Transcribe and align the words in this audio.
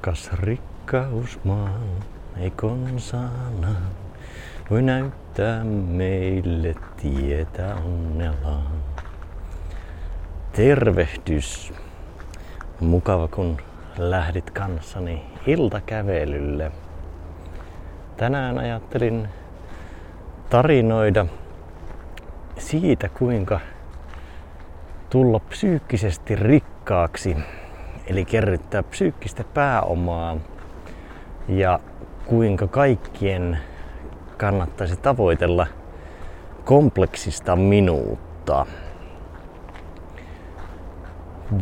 Kas 0.00 0.32
rikkausmaa 0.32 1.78
ei 2.36 2.50
konsana 2.50 3.74
voi 4.70 4.82
näyttää 4.82 5.64
meille 5.64 6.74
tietä 6.96 7.74
onnellaan. 7.74 8.72
Tervehdys. 10.52 11.72
Mukava 12.80 13.28
kun 13.28 13.56
lähdit 13.98 14.50
kanssani 14.50 15.22
iltakävelylle. 15.46 16.72
Tänään 18.16 18.58
ajattelin 18.58 19.28
tarinoida 20.50 21.26
siitä, 22.58 23.08
kuinka 23.08 23.60
tulla 25.10 25.38
psyykkisesti 25.38 26.36
rikkaaksi, 26.36 27.36
eli 28.10 28.24
kerryttää 28.24 28.82
psyykkistä 28.82 29.44
pääomaa 29.54 30.36
ja 31.48 31.80
kuinka 32.26 32.66
kaikkien 32.66 33.58
kannattaisi 34.36 34.96
tavoitella 34.96 35.66
kompleksista 36.64 37.56
minuutta. 37.56 38.66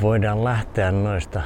Voidaan 0.02 0.44
lähteä 0.44 0.92
noista 0.92 1.40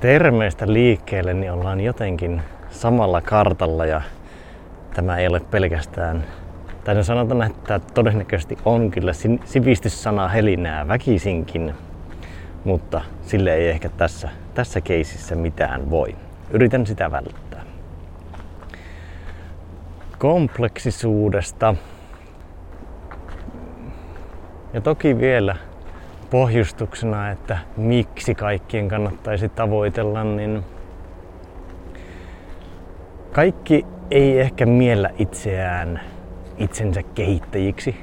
termeistä 0.00 0.72
liikkeelle, 0.72 1.34
niin 1.34 1.52
ollaan 1.52 1.80
jotenkin 1.80 2.42
samalla 2.70 3.20
kartalla 3.20 3.86
ja 3.86 4.00
tämä 4.94 5.16
ei 5.16 5.28
ole 5.28 5.40
pelkästään 5.40 6.24
tai 6.84 6.94
no 6.94 7.02
sanotaan, 7.02 7.42
että 7.42 7.80
todennäköisesti 7.94 8.58
on 8.64 8.90
kyllä 8.90 9.12
sivistyssana 9.44 10.28
helinää 10.28 10.88
väkisinkin, 10.88 11.74
mutta 12.66 13.00
sille 13.22 13.54
ei 13.54 13.68
ehkä 13.68 13.88
tässä, 13.88 14.28
tässä 14.54 14.80
keisissä 14.80 15.34
mitään 15.34 15.90
voi. 15.90 16.16
Yritän 16.50 16.86
sitä 16.86 17.10
välttää. 17.10 17.62
Kompleksisuudesta 20.18 21.74
ja 24.72 24.80
toki 24.80 25.18
vielä 25.18 25.56
pohjustuksena, 26.30 27.30
että 27.30 27.58
miksi 27.76 28.34
kaikkien 28.34 28.88
kannattaisi 28.88 29.48
tavoitella, 29.48 30.24
niin 30.24 30.64
kaikki 33.32 33.86
ei 34.10 34.40
ehkä 34.40 34.66
miellä 34.66 35.10
itseään 35.18 36.00
itsensä 36.58 37.02
kehittäjiksi. 37.02 37.96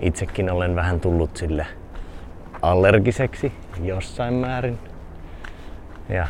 Itsekin 0.00 0.50
olen 0.50 0.74
vähän 0.74 1.00
tullut 1.00 1.36
sille 1.36 1.66
allergiseksi 2.62 3.52
jossain 3.82 4.34
määrin. 4.34 4.78
Ja 6.08 6.26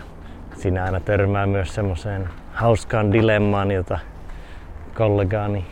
siinä 0.56 0.84
aina 0.84 1.00
törmää 1.00 1.46
myös 1.46 1.74
semmoiseen 1.74 2.28
hauskaan 2.52 3.12
dilemmaan, 3.12 3.70
jota 3.70 3.98
kollegaani 4.94 5.66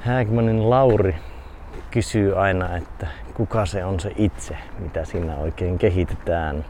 Hägmanin 0.00 0.70
Lauri 0.70 1.16
kysyy 1.90 2.40
aina, 2.40 2.76
että 2.76 3.06
kuka 3.34 3.66
se 3.66 3.84
on 3.84 4.00
se 4.00 4.12
itse, 4.16 4.56
mitä 4.78 5.04
siinä 5.04 5.36
oikein 5.36 5.78
kehitetään. 5.78 6.64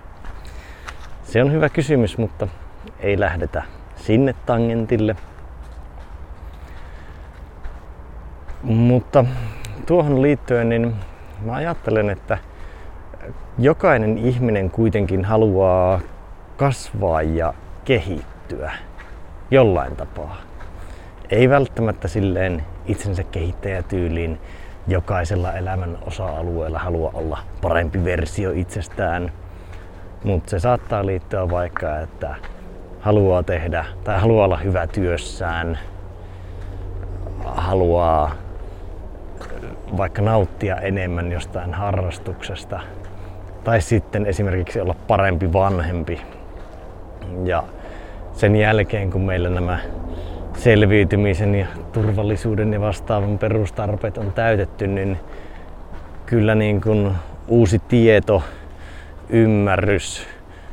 Se 1.23 1.43
on 1.43 1.53
hyvä 1.53 1.69
kysymys, 1.69 2.19
mutta 2.19 2.49
ei 3.01 3.21
lähdetä 3.21 3.63
sinne 3.97 4.35
tangentille. 4.47 5.17
Mutta 8.63 9.25
tuohon 9.87 10.23
liittyen 10.23 10.69
niin 10.69 10.95
mä 11.41 11.55
ajattelen, 11.55 12.11
että 12.11 12.39
jokainen 13.59 14.19
ihminen 14.19 14.71
kuitenkin 14.71 15.25
haluaa 15.25 16.01
kasvaa 16.57 17.23
ja 17.23 17.55
kehittyä 17.85 18.73
jollain 19.51 19.97
tapaa. 19.97 20.37
Ei 21.31 21.49
välttämättä 21.49 22.09
silleen 22.09 22.65
itsensä 22.87 23.23
kehittäjätyyliin 23.23 24.41
jokaisella 24.89 25.53
elämän 25.53 25.99
osa-alueella 26.07 26.79
halua 26.79 27.11
olla 27.15 27.39
parempi 27.63 28.05
versio 28.05 28.51
itsestään. 28.51 29.33
Mutta 30.25 30.51
se 30.51 30.59
saattaa 30.59 31.07
liittyä 31.07 31.51
vaikka, 31.51 31.99
että 31.99 32.35
haluaa 33.01 33.43
tehdä 33.43 33.85
tai 34.05 34.21
haluaa 34.21 34.45
olla 34.45 34.57
hyvä 34.57 34.87
työssään, 34.87 35.79
haluaa 37.45 38.33
vaikka 39.97 40.23
nauttia 40.23 40.77
enemmän 40.77 41.33
jostain 41.33 41.75
harrastuksesta 41.75 42.81
tai 43.65 43.81
sitten 43.81 44.27
esimerkiksi 44.27 44.81
olla 44.81 44.95
parempi 45.07 45.53
vanhempi. 45.53 46.21
Ja 47.45 47.65
sen 48.33 48.57
jälkeen, 48.57 49.11
kun 49.11 49.21
meillä 49.21 49.51
nämä 49.51 49.79
selviytymisen 50.57 51.55
ja 51.55 51.67
turvallisuuden 51.93 52.73
ja 52.73 52.81
vastaavan 52.81 53.39
perustarpeet 53.39 54.19
on 54.19 54.33
täytetty, 54.33 54.87
niin 54.87 55.19
kyllä 56.27 56.55
niin 56.55 56.81
kuin 56.81 57.13
uusi 57.49 57.79
tieto, 57.79 58.43
ymmärrys, 59.29 60.27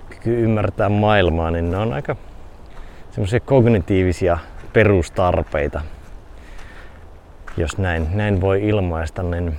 kyky 0.09 0.43
ymmärtää 0.43 0.89
maailmaa, 0.89 1.51
niin 1.51 1.71
ne 1.71 1.77
on 1.77 1.93
aika 1.93 2.15
semmoisia 3.11 3.39
kognitiivisia 3.39 4.37
perustarpeita, 4.73 5.81
jos 7.57 7.77
näin, 7.77 8.07
näin 8.13 8.41
voi 8.41 8.67
ilmaista, 8.67 9.23
niin 9.23 9.57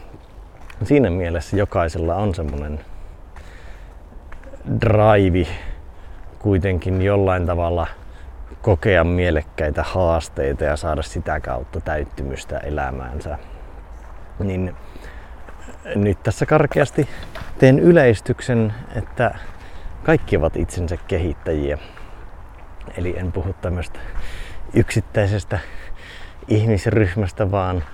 siinä 0.85 1.11
mielessä 1.11 1.57
jokaisella 1.57 2.15
on 2.15 2.35
semmoinen 2.35 2.81
drive 4.81 5.47
kuitenkin 6.39 7.03
jollain 7.03 7.47
tavalla 7.47 7.87
kokea 8.63 9.05
mielekkäitä 9.05 9.83
haasteita 9.83 10.65
ja 10.65 10.77
saada 10.77 11.03
sitä 11.03 11.41
kautta 11.41 11.81
täyttymystä 11.81 12.59
elämäänsä. 12.59 13.39
Niin 14.39 14.77
nyt 15.95 16.23
tässä 16.23 16.47
karkeasti 16.47 17.09
teen 17.59 17.79
yleistyksen, 17.79 18.75
että 18.97 19.35
kaikki 20.03 20.37
ovat 20.37 20.57
itsensä 20.57 20.97
kehittäjiä. 21.09 21.79
Eli 22.97 23.19
en 23.19 23.33
puhu 23.33 23.55
tämmöistä 23.61 23.99
yksittäisestä 24.75 25.59
ihmisryhmästä, 26.49 27.51
vaan 27.51 27.85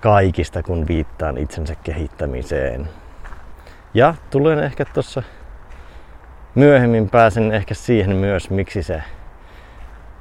kaikista, 0.00 0.62
kun 0.62 0.88
viittaan 0.88 1.38
itsensä 1.38 1.74
kehittämiseen. 1.74 2.88
Ja 3.94 4.14
tulen 4.30 4.58
ehkä 4.58 4.84
tuossa 4.84 5.22
myöhemmin 6.54 7.10
pääsen 7.10 7.52
ehkä 7.52 7.74
siihen 7.74 8.16
myös, 8.16 8.50
miksi 8.50 8.82
se 8.82 9.02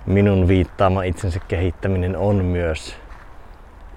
minun 0.06 0.48
viittaama 0.48 1.04
itsensä 1.04 1.40
kehittäminen 1.40 2.18
on 2.18 2.46
myös 2.46 2.96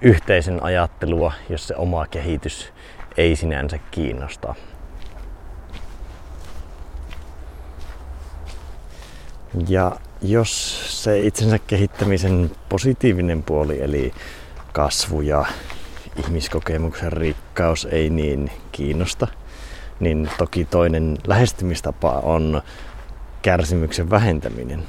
yhteisen 0.00 0.62
ajattelua, 0.62 1.32
jos 1.49 1.69
se 1.69 1.76
oma 1.76 2.06
kehitys 2.06 2.72
ei 3.16 3.37
sinänsä 3.37 3.78
kiinnosta. 3.91 4.55
Ja 9.69 9.97
jos 10.22 11.03
se 11.03 11.19
itsensä 11.21 11.59
kehittämisen 11.59 12.50
positiivinen 12.69 13.43
puoli, 13.43 13.82
eli 13.82 14.15
kasvu 14.72 15.21
ja 15.21 15.44
ihmiskokemuksen 16.16 17.12
rikkaus 17.12 17.88
ei 17.91 18.10
niin 18.10 18.50
kiinnosta, 18.72 19.26
niin 20.00 20.31
toki 20.38 20.65
toinen 20.65 21.19
lähestymistapa 21.26 22.10
on 22.12 22.62
kärsimyksen 23.43 24.10
vähentäminen. 24.10 24.84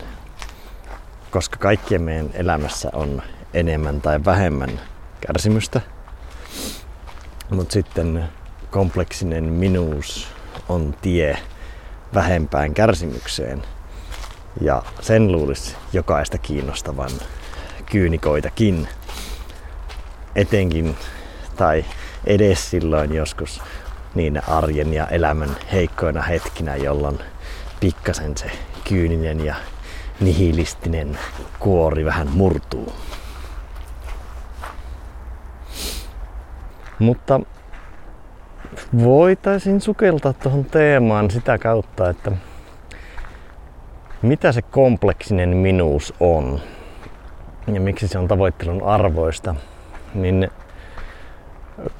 Koska 1.32 1.58
kaikkien 1.58 2.02
meidän 2.02 2.30
elämässä 2.34 2.90
on 2.94 3.22
enemmän 3.54 4.02
tai 4.02 4.26
vähemmän 4.26 4.80
kärsimystä, 5.22 5.82
mutta 7.50 7.74
sitten 7.74 8.24
kompleksinen 8.72 9.44
minuus 9.44 10.28
on 10.70 10.96
tie 11.02 11.38
vähempään 12.14 12.74
kärsimykseen– 12.74 13.64
ja 14.62 14.84
sen 15.02 15.32
luulisi 15.32 15.76
jokaista 15.94 16.38
kiinnostavan 16.38 17.12
kyynikoitakin. 17.92 18.88
Etenkin 20.36 20.96
tai 21.56 21.86
edes 22.26 22.70
silloin 22.70 23.16
joskus 23.16 23.62
niin 24.16 24.42
arjen 24.50 24.94
ja 24.94 25.08
elämän 25.08 25.58
heikkoina 25.72 26.22
hetkinä, 26.22 26.76
jolloin 26.76 27.20
pikkasen 27.80 28.38
se 28.38 28.52
kyyninen 28.90 29.46
ja 29.46 29.56
nihilistinen 30.20 31.20
kuori 31.60 32.06
vähän 32.06 32.28
murtuu. 32.28 32.94
Mutta 37.00 37.40
voitaisiin 39.04 39.82
sukeltaa 39.82 40.34
tuohon 40.34 40.66
teemaan 40.66 41.32
sitä 41.32 41.58
kautta, 41.58 42.10
että 42.10 42.32
mitä 44.22 44.52
se 44.52 44.62
kompleksinen 44.62 45.50
minuus 45.50 46.14
on 46.20 46.60
ja 47.74 47.82
miksi 47.82 48.08
se 48.08 48.20
on 48.20 48.28
tavoittelun 48.28 48.84
arvoista, 48.84 49.56
niin 50.14 50.50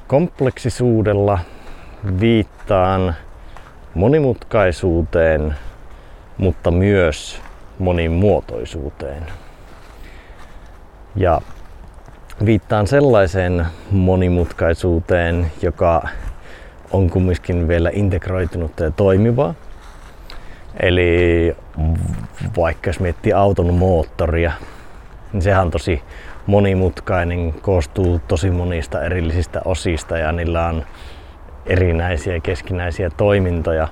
kompleksisuudella 0.06 1.38
viittaan 2.20 3.14
monimutkaisuuteen, 3.94 5.54
mutta 6.38 6.70
myös 6.70 7.40
monimuotoisuuteen. 7.78 9.26
Ja 11.16 11.40
viittaan 12.44 12.86
sellaiseen 12.86 13.66
monimutkaisuuteen, 13.90 15.52
joka 15.62 16.08
on 16.92 17.10
kumminkin 17.10 17.68
vielä 17.68 17.90
integroitunut 17.92 18.80
ja 18.80 18.90
toimivaa. 18.90 19.54
Eli 20.82 21.56
vaikka 22.56 22.88
jos 22.88 23.00
miettii 23.00 23.32
auton 23.32 23.74
moottoria, 23.74 24.52
niin 25.32 25.42
sehän 25.42 25.62
on 25.62 25.70
tosi 25.70 26.02
monimutkainen, 26.46 27.52
koostuu 27.52 28.20
tosi 28.28 28.50
monista 28.50 29.02
erillisistä 29.02 29.60
osista 29.64 30.18
ja 30.18 30.32
niillä 30.32 30.66
on 30.66 30.84
erinäisiä 31.66 32.40
keskinäisiä 32.40 33.10
toimintoja. 33.10 33.88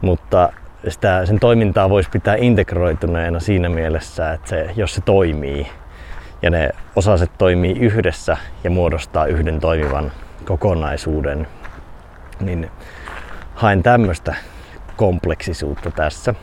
Mutta 0.00 0.52
sitä, 0.88 1.26
sen 1.26 1.40
toimintaa 1.40 1.90
voisi 1.90 2.10
pitää 2.10 2.36
integroituneena 2.38 3.40
siinä 3.40 3.68
mielessä, 3.68 4.32
että 4.32 4.48
se, 4.48 4.70
jos 4.76 4.94
se 4.94 5.00
toimii 5.00 5.66
ja 6.42 6.50
ne 6.50 6.70
osaset 6.96 7.30
toimii 7.38 7.78
yhdessä 7.78 8.36
ja 8.64 8.70
muodostaa 8.70 9.26
yhden 9.26 9.60
toimivan 9.60 10.12
kokonaisuuden, 10.44 11.46
niin 12.40 12.70
haen 13.54 13.82
tämmöistä 13.82 14.34
kompleksisuutta 15.02 15.90
tässä. 15.90 16.34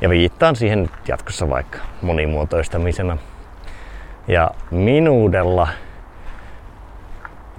Ja 0.00 0.08
viittaan 0.08 0.56
siihen 0.56 0.90
jatkossa 1.08 1.50
vaikka 1.50 1.78
monimuotoistamisena. 2.02 3.18
Ja 4.28 4.50
minuudella 4.70 5.68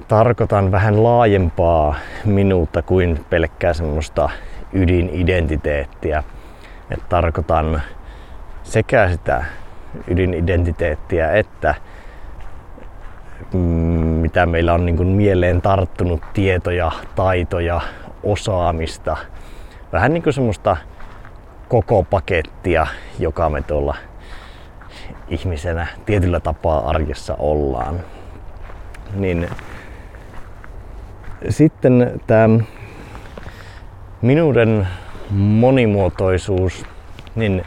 tarkoitan 0.07 0.71
vähän 0.71 1.03
laajempaa 1.03 1.95
minuutta 2.25 2.81
kuin 2.81 3.25
pelkkää 3.29 3.73
semmoista 3.73 4.29
ydinidentiteettiä. 4.73 6.23
Et 6.91 7.09
tarkoitan 7.09 7.81
sekä 8.63 9.09
sitä 9.09 9.45
ydinidentiteettiä 10.07 11.31
että 11.31 11.75
mm, 13.53 13.59
mitä 14.21 14.45
meillä 14.45 14.73
on 14.73 14.85
niin 14.85 14.97
kuin 14.97 15.09
mieleen 15.09 15.61
tarttunut 15.61 16.21
tietoja, 16.33 16.91
taitoja, 17.15 17.81
osaamista. 18.23 19.17
Vähän 19.91 20.13
niin 20.13 20.23
kuin 20.23 20.33
semmoista 20.33 20.77
koko 21.69 22.03
pakettia, 22.03 22.87
joka 23.19 23.49
me 23.49 23.61
tuolla 23.61 23.95
ihmisenä 25.27 25.87
tietyllä 26.05 26.39
tapaa 26.39 26.89
arjessa 26.89 27.35
ollaan. 27.39 27.99
Niin 29.15 29.49
sitten 31.49 32.21
tämä 32.27 32.59
minuuden 34.21 34.87
monimuotoisuus, 35.29 36.85
niin 37.35 37.65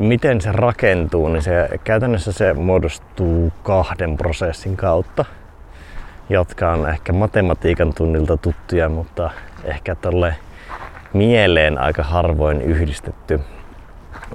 miten 0.00 0.40
se 0.40 0.52
rakentuu, 0.52 1.28
niin 1.28 1.42
se, 1.42 1.68
käytännössä 1.84 2.32
se 2.32 2.54
muodostuu 2.54 3.52
kahden 3.62 4.16
prosessin 4.16 4.76
kautta, 4.76 5.24
jotka 6.28 6.72
on 6.72 6.88
ehkä 6.88 7.12
matematiikan 7.12 7.94
tunnilta 7.94 8.36
tuttuja, 8.36 8.88
mutta 8.88 9.30
ehkä 9.64 9.94
tolle 9.94 10.36
mieleen 11.12 11.78
aika 11.78 12.02
harvoin 12.02 12.62
yhdistetty. 12.62 13.40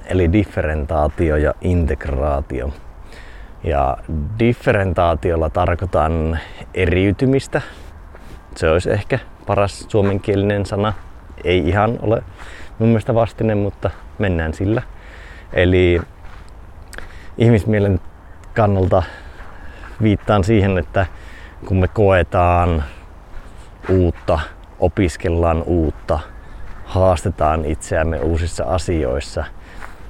Eli 0.06 0.32
differentaatio 0.32 1.36
ja 1.36 1.54
integraatio. 1.60 2.72
Ja 3.64 3.96
differentaatiolla 4.38 5.50
tarkoitan 5.50 6.38
eriytymistä. 6.74 7.62
Se 8.56 8.70
olisi 8.70 8.90
ehkä 8.90 9.18
paras 9.46 9.86
suomenkielinen 9.88 10.66
sana. 10.66 10.92
Ei 11.44 11.68
ihan 11.68 11.98
ole 12.02 12.22
mun 12.78 12.88
mielestä 12.88 13.14
vastinen, 13.14 13.58
mutta 13.58 13.90
mennään 14.18 14.54
sillä. 14.54 14.82
Eli 15.52 16.00
ihmismielen 17.38 18.00
kannalta 18.54 19.02
viittaan 20.02 20.44
siihen, 20.44 20.78
että 20.78 21.06
kun 21.66 21.76
me 21.76 21.88
koetaan 21.88 22.84
uutta, 23.88 24.38
opiskellaan 24.78 25.62
uutta, 25.62 26.18
haastetaan 26.88 27.64
itseämme 27.64 28.20
uusissa 28.20 28.64
asioissa, 28.64 29.44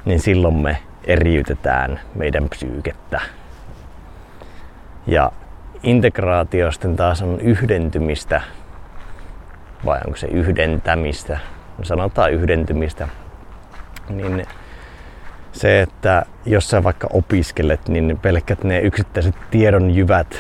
niin 0.04 0.20
silloin 0.20 0.54
me 0.54 0.78
eriytetään 1.04 2.00
meidän 2.14 2.48
psyykettä. 2.48 3.20
Ja 5.06 5.32
integraatio 5.82 6.72
sitten 6.72 6.96
taas 6.96 7.22
on 7.22 7.40
yhdentymistä, 7.40 8.42
vai 9.84 10.00
onko 10.06 10.16
se 10.16 10.26
yhdentämistä, 10.26 11.38
sanotaan 11.82 12.32
yhdentymistä, 12.32 13.08
niin 14.08 14.46
se, 15.52 15.82
että 15.82 16.26
jos 16.46 16.70
sä 16.70 16.84
vaikka 16.84 17.08
opiskelet, 17.12 17.88
niin 17.88 18.18
pelkät 18.22 18.64
ne 18.64 18.80
yksittäiset 18.80 19.34
tiedonjyvät 19.50 20.38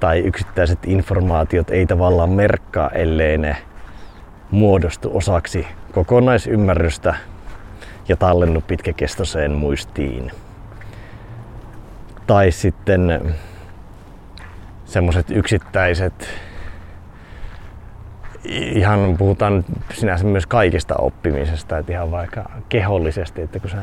tai 0.00 0.18
yksittäiset 0.18 0.78
informaatiot 0.86 1.70
ei 1.70 1.86
tavallaan 1.86 2.30
merkkaa, 2.30 2.90
ellei 2.90 3.38
ne 3.38 3.56
muodostu 4.50 5.10
osaksi 5.16 5.66
kokonaisymmärrystä 5.92 7.14
ja 8.08 8.16
tallennu 8.16 8.60
pitkäkestoiseen 8.60 9.52
muistiin. 9.52 10.30
Tai 12.26 12.50
sitten 12.50 13.34
semmoiset 14.84 15.30
yksittäiset, 15.30 16.28
ihan 18.48 19.14
puhutaan 19.18 19.64
sinänsä 19.94 20.24
myös 20.24 20.46
kaikista 20.46 20.94
oppimisesta, 20.98 21.78
että 21.78 21.92
ihan 21.92 22.10
vaikka 22.10 22.50
kehollisesti, 22.68 23.42
että 23.42 23.60
kun 23.60 23.70
sä 23.70 23.82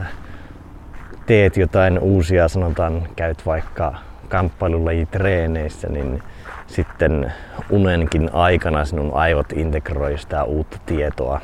teet 1.26 1.58
jotain 1.58 2.00
uusia, 2.00 2.48
sanotaan 2.48 3.08
käyt 3.16 3.46
vaikka 3.46 3.96
kamppailulajitreeneissä, 4.30 5.88
niin 5.90 6.24
sitten 6.68 7.34
unenkin 7.70 8.30
aikana 8.34 8.86
sinun 8.86 9.14
aivot 9.14 9.54
integroi 9.54 10.18
sitä 10.18 10.44
uutta 10.44 10.78
tietoa. 10.86 11.42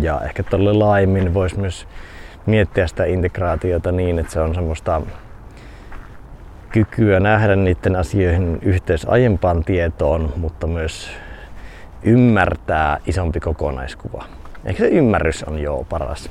Ja 0.00 0.20
ehkä 0.24 0.42
tuolle 0.42 0.72
laajemmin 0.72 1.34
voisi 1.34 1.58
myös 1.58 1.88
miettiä 2.46 2.86
sitä 2.86 3.04
integraatiota 3.04 3.92
niin, 3.92 4.18
että 4.18 4.32
se 4.32 4.40
on 4.40 4.54
semmoista 4.54 5.02
kykyä 6.72 7.20
nähdä 7.20 7.56
niiden 7.56 7.96
asioihin 7.96 8.58
yhteys 8.62 9.06
aiempaan 9.08 9.64
tietoon, 9.64 10.32
mutta 10.36 10.66
myös 10.66 11.10
ymmärtää 12.02 12.98
isompi 13.06 13.40
kokonaiskuva. 13.40 14.24
Ehkä 14.64 14.82
se 14.82 14.88
ymmärrys 14.88 15.42
on 15.42 15.58
jo 15.58 15.86
paras, 15.88 16.30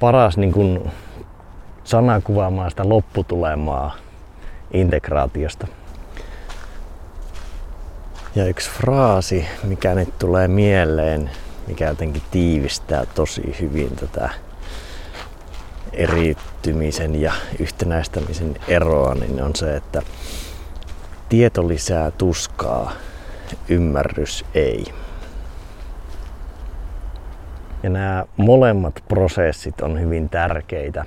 paras 0.00 0.36
niin 0.36 0.52
kuin 0.52 0.90
sana 1.84 2.20
kuvaamaan 2.20 2.70
sitä 2.70 2.88
lopputulemaa 2.88 3.94
integraatiosta. 4.72 5.66
Ja 8.36 8.46
yksi 8.46 8.70
fraasi, 8.70 9.46
mikä 9.64 9.94
nyt 9.94 10.18
tulee 10.18 10.48
mieleen, 10.48 11.30
mikä 11.66 11.86
jotenkin 11.86 12.22
tiivistää 12.30 13.06
tosi 13.14 13.56
hyvin 13.60 13.96
tätä 13.96 14.30
eriytymisen 15.92 17.20
ja 17.20 17.32
yhtenäistämisen 17.58 18.56
eroa, 18.68 19.14
niin 19.14 19.42
on 19.42 19.56
se, 19.56 19.76
että 19.76 20.02
tieto 21.28 21.68
lisää 21.68 22.10
tuskaa, 22.10 22.92
ymmärrys 23.68 24.44
ei. 24.54 24.84
Ja 27.82 27.90
nämä 27.90 28.24
molemmat 28.36 29.04
prosessit 29.08 29.80
on 29.80 30.00
hyvin 30.00 30.28
tärkeitä, 30.28 31.04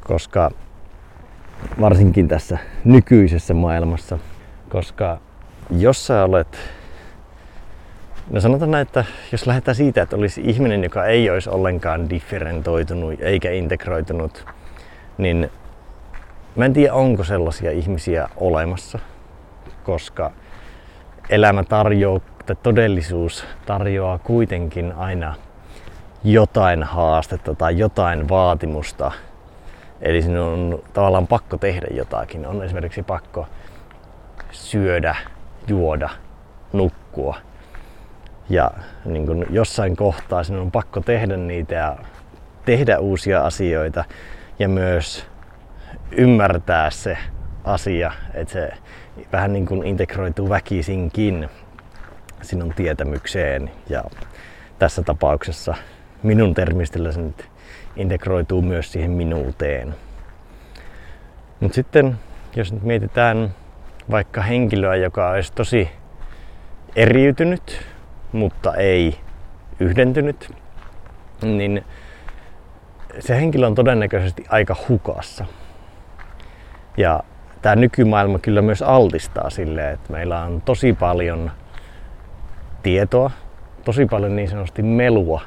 koska 0.00 0.50
varsinkin 1.80 2.28
tässä 2.28 2.58
nykyisessä 2.84 3.54
maailmassa, 3.54 4.18
koska 4.68 5.20
jos 5.78 6.06
sä 6.06 6.24
olet, 6.24 6.58
no 8.30 8.40
sanotaan 8.40 8.70
näin, 8.70 8.82
että 8.82 9.04
jos 9.32 9.46
lähdetään 9.46 9.74
siitä, 9.74 10.02
että 10.02 10.16
olisi 10.16 10.40
ihminen, 10.44 10.84
joka 10.84 11.06
ei 11.06 11.30
olisi 11.30 11.50
ollenkaan 11.50 12.10
differentoitunut 12.10 13.14
eikä 13.20 13.50
integroitunut, 13.50 14.46
niin 15.18 15.50
mä 16.56 16.64
en 16.64 16.72
tiedä, 16.72 16.94
onko 16.94 17.24
sellaisia 17.24 17.70
ihmisiä 17.70 18.28
olemassa, 18.36 18.98
koska 19.84 20.30
elämä 21.30 21.64
tarjoaa, 21.64 22.20
tai 22.46 22.56
todellisuus 22.62 23.44
tarjoaa 23.66 24.18
kuitenkin 24.18 24.92
aina 24.92 25.34
jotain 26.24 26.82
haastetta 26.82 27.54
tai 27.54 27.78
jotain 27.78 28.28
vaatimusta. 28.28 29.12
Eli 30.00 30.22
sinun 30.22 30.48
on 30.48 30.82
tavallaan 30.92 31.26
pakko 31.26 31.56
tehdä 31.56 31.86
jotakin. 31.90 32.46
On 32.46 32.64
esimerkiksi 32.64 33.02
pakko 33.02 33.46
syödä 34.50 35.16
juoda, 35.68 36.10
nukkua. 36.72 37.36
Ja 38.48 38.70
niin 39.04 39.26
kun 39.26 39.46
jossain 39.50 39.96
kohtaa 39.96 40.44
sinun 40.44 40.62
on 40.62 40.70
pakko 40.70 41.00
tehdä 41.00 41.36
niitä 41.36 41.74
ja 41.74 41.96
tehdä 42.64 42.98
uusia 42.98 43.44
asioita 43.44 44.04
ja 44.58 44.68
myös 44.68 45.26
ymmärtää 46.10 46.90
se 46.90 47.18
asia, 47.64 48.12
että 48.34 48.52
se 48.52 48.70
vähän 49.32 49.52
niin 49.52 49.66
kuin 49.66 49.86
integroituu 49.86 50.48
väkisinkin 50.48 51.48
sinun 52.42 52.72
tietämykseen 52.76 53.70
ja 53.88 54.04
tässä 54.78 55.02
tapauksessa 55.02 55.74
minun 56.22 56.54
termistöllä 56.54 57.12
se 57.12 57.20
nyt 57.20 57.48
integroituu 57.96 58.62
myös 58.62 58.92
siihen 58.92 59.10
minuuteen. 59.10 59.94
Mutta 61.60 61.74
sitten 61.74 62.18
jos 62.56 62.72
nyt 62.72 62.82
mietitään 62.82 63.54
vaikka 64.12 64.42
henkilöä, 64.42 64.96
joka 64.96 65.30
olisi 65.30 65.52
tosi 65.52 65.88
eriytynyt, 66.96 67.86
mutta 68.32 68.74
ei 68.74 69.18
yhdentynyt, 69.80 70.54
niin 71.42 71.84
se 73.18 73.36
henkilö 73.36 73.66
on 73.66 73.74
todennäköisesti 73.74 74.44
aika 74.48 74.76
hukassa. 74.88 75.46
Ja 76.96 77.20
tämä 77.62 77.76
nykymaailma 77.76 78.38
kyllä 78.38 78.62
myös 78.62 78.82
altistaa 78.82 79.50
sille, 79.50 79.90
että 79.90 80.12
meillä 80.12 80.42
on 80.42 80.62
tosi 80.62 80.92
paljon 80.92 81.50
tietoa, 82.82 83.30
tosi 83.84 84.06
paljon 84.06 84.36
niin 84.36 84.48
sanotusti 84.48 84.82
melua 84.82 85.42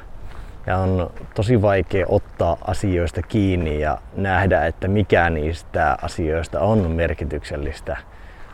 ja 0.66 0.78
on 0.78 1.10
tosi 1.34 1.62
vaikea 1.62 2.06
ottaa 2.08 2.56
asioista 2.66 3.22
kiinni 3.22 3.80
ja 3.80 3.98
nähdä, 4.16 4.66
että 4.66 4.88
mikä 4.88 5.30
niistä 5.30 5.96
asioista 6.02 6.60
on 6.60 6.90
merkityksellistä, 6.90 7.96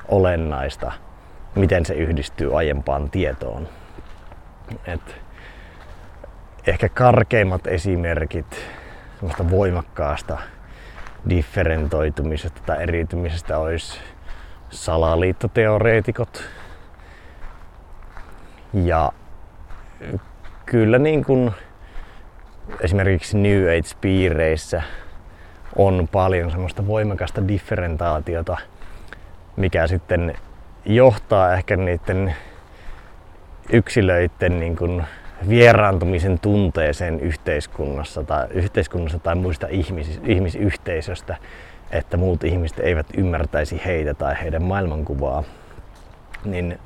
olennaista, 0.09 0.93
miten 1.55 1.87
se 1.87 1.95
yhdistyy 1.95 2.59
aiempaan 2.59 3.11
tietoon. 3.11 3.69
Et 4.87 5.23
ehkä 6.67 6.89
karkeimmat 6.89 7.67
esimerkit 7.67 8.67
semmoista 9.15 9.51
voimakkaasta 9.51 10.39
differentoitumisesta 11.29 12.63
tai 12.67 12.83
eriytymisestä 12.83 13.59
olisi 13.59 14.01
salaliittoteoreetikot. 14.71 16.45
Ja 18.73 19.13
kyllä 20.67 20.99
niin 20.99 21.25
kuin 21.25 21.53
esimerkiksi 22.81 23.39
New 23.39 23.63
Age-piireissä 23.79 24.83
on 25.77 26.09
paljon 26.13 26.51
semmoista 26.51 26.87
voimakasta 26.87 27.49
differentaatiota, 27.49 28.57
mikä 29.57 29.87
sitten 29.87 30.35
johtaa 30.85 31.55
ehkä 31.55 31.77
niiden 31.77 32.35
yksilöiden 33.73 34.61
niin 34.61 34.77
kuin 34.77 35.05
vieraantumisen 35.49 36.39
tunteeseen 36.39 37.21
yhteiskunnassa 37.21 38.25
tai, 38.25 38.47
yhteiskunnassa 38.51 39.19
tai 39.19 39.35
muista 39.35 39.67
ihmis, 39.71 40.21
ihmisyhteisöstä, 40.25 41.37
että 41.91 42.17
muut 42.17 42.45
ihmiset 42.45 42.79
eivät 42.79 43.07
ymmärtäisi 43.17 43.83
heitä 43.85 44.15
tai 44.15 44.35
heidän 44.43 44.63
maailmankuvaa, 44.63 45.45
niin 46.45 46.79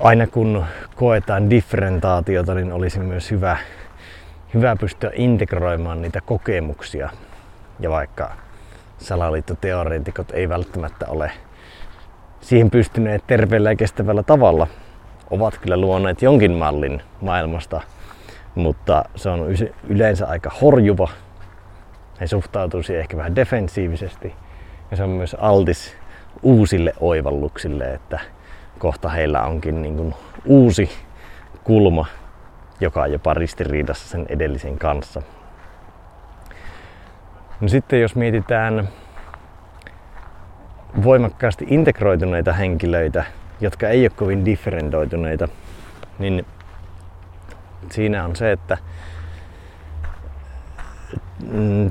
aina 0.00 0.26
kun 0.26 0.64
koetaan 0.94 1.50
differentaatiota, 1.50 2.54
niin 2.54 2.72
olisi 2.72 3.00
myös 3.00 3.30
hyvä, 3.30 3.56
hyvä 4.54 4.76
pystyä 4.76 5.10
integroimaan 5.14 6.02
niitä 6.02 6.20
kokemuksia. 6.20 7.10
Ja 7.80 7.90
vaikka 7.90 8.30
salaliittoteoreetikot 9.00 10.30
ei 10.30 10.48
välttämättä 10.48 11.06
ole 11.08 11.32
siihen 12.40 12.70
pystyneet 12.70 13.26
terveellä 13.26 13.70
ja 13.70 13.76
kestävällä 13.76 14.22
tavalla, 14.22 14.66
ovat 15.30 15.58
kyllä 15.58 15.76
luoneet 15.76 16.22
jonkin 16.22 16.52
mallin 16.52 17.02
maailmasta, 17.20 17.80
mutta 18.54 19.04
se 19.16 19.28
on 19.28 19.46
yleensä 19.88 20.26
aika 20.26 20.50
horjuva. 20.60 21.08
He 22.20 22.26
suhtautuisi 22.26 22.96
ehkä 22.96 23.16
vähän 23.16 23.36
defensiivisesti 23.36 24.34
ja 24.90 24.96
se 24.96 25.02
on 25.02 25.10
myös 25.10 25.36
altis 25.40 25.96
uusille 26.42 26.92
oivalluksille, 27.00 27.94
että 27.94 28.20
kohta 28.78 29.08
heillä 29.08 29.42
onkin 29.42 29.82
niin 29.82 29.96
kuin 29.96 30.14
uusi 30.44 30.90
kulma, 31.64 32.06
joka 32.80 33.02
on 33.02 33.12
jopa 33.12 33.34
ristiriidassa 33.34 34.08
sen 34.08 34.26
edellisen 34.28 34.78
kanssa. 34.78 35.22
No 37.60 37.68
sitten 37.68 38.00
jos 38.00 38.14
mietitään 38.14 38.88
voimakkaasti 41.04 41.66
integroituneita 41.68 42.52
henkilöitä, 42.52 43.24
jotka 43.60 43.88
ei 43.88 44.04
ole 44.04 44.10
kovin 44.10 44.44
differentoituneita, 44.44 45.48
niin 46.18 46.46
siinä 47.90 48.24
on 48.24 48.36
se, 48.36 48.52
että 48.52 48.78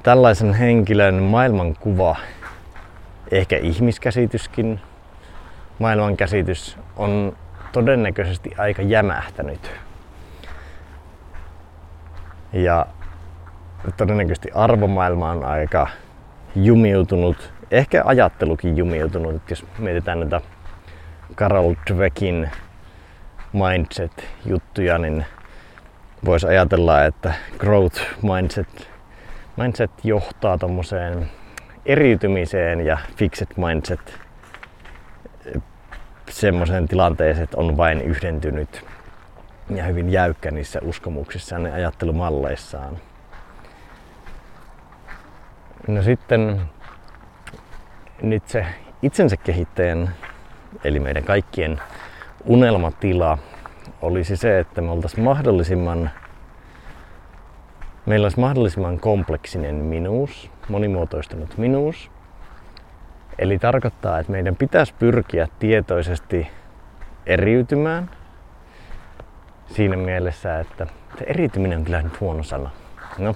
tällaisen 0.03 0.53
henkilön 0.53 1.15
maailmankuva, 1.15 2.15
ehkä 3.31 3.57
ihmiskäsityskin, 3.57 4.79
maailmankäsitys 5.79 6.77
on 6.97 7.37
todennäköisesti 7.71 8.51
aika 8.57 8.81
jämähtänyt. 8.81 9.71
Ja 12.53 12.85
todennäköisesti 13.97 14.49
arvomaailma 14.53 15.31
on 15.31 15.45
aika 15.45 15.87
jumiutunut, 16.55 17.53
ehkä 17.71 18.01
ajattelukin 18.05 18.77
jumiutunut, 18.77 19.49
jos 19.49 19.65
mietitään 19.77 20.19
näitä 20.19 20.41
Carol 21.35 21.73
Dweckin 21.93 22.49
mindset-juttuja, 23.53 24.97
niin 24.97 25.25
voisi 26.25 26.47
ajatella, 26.47 27.05
että 27.05 27.33
growth 27.57 28.01
mindset, 28.21 28.89
mindset 29.57 29.91
johtaa 30.03 30.57
tuommoiseen 30.57 31.31
eriytymiseen 31.85 32.85
ja 32.85 32.97
fixed 33.17 33.47
mindset 33.57 34.19
semmoiseen 36.29 36.87
tilanteeseen, 36.87 37.43
että 37.43 37.57
on 37.57 37.77
vain 37.77 38.01
yhdentynyt 38.01 38.85
ja 39.75 39.83
hyvin 39.83 40.09
jäykkä 40.09 40.51
niissä 40.51 40.79
uskomuksissaan 40.83 41.65
ja 41.65 41.73
ajattelumalleissaan. 41.73 42.97
No 45.87 46.01
sitten 46.01 46.61
nyt 48.21 48.47
se 48.47 48.65
itsensä 49.01 49.37
kehittäjän, 49.37 50.15
eli 50.83 50.99
meidän 50.99 51.23
kaikkien 51.23 51.81
unelmatila 52.45 53.37
olisi 54.01 54.37
se, 54.37 54.59
että 54.59 54.81
me 54.81 54.91
oltaisiin 54.91 55.23
mahdollisimman 55.23 56.09
meillä 58.05 58.25
olisi 58.25 58.39
mahdollisimman 58.39 58.99
kompleksinen 58.99 59.75
minuus, 59.75 60.51
monimuotoistunut 60.69 61.57
minuus, 61.57 62.11
Eli 63.39 63.59
tarkoittaa, 63.59 64.19
että 64.19 64.31
meidän 64.31 64.55
pitäisi 64.55 64.93
pyrkiä 64.99 65.47
tietoisesti 65.59 66.47
eriytymään 67.25 68.09
siinä 69.65 69.97
mielessä, 69.97 70.59
että 70.59 70.87
se 71.17 71.23
eriytyminen 71.27 71.77
on 71.77 71.85
kyllä 71.85 72.01
nyt 72.01 72.19
huono 72.19 72.43
sana. 72.43 72.69
No, 73.17 73.35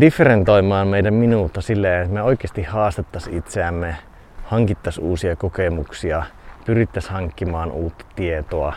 differentoimaan 0.00 0.88
meidän 0.88 1.14
minuutta 1.14 1.60
silleen, 1.60 2.02
että 2.02 2.14
me 2.14 2.22
oikeasti 2.22 2.62
haastettaisiin 2.62 3.38
itseämme, 3.38 3.96
hankittaisiin 4.44 5.04
uusia 5.06 5.36
kokemuksia, 5.36 6.22
pyrittäisiin 6.66 7.12
hankkimaan 7.12 7.72
uutta 7.72 8.04
tietoa, 8.16 8.74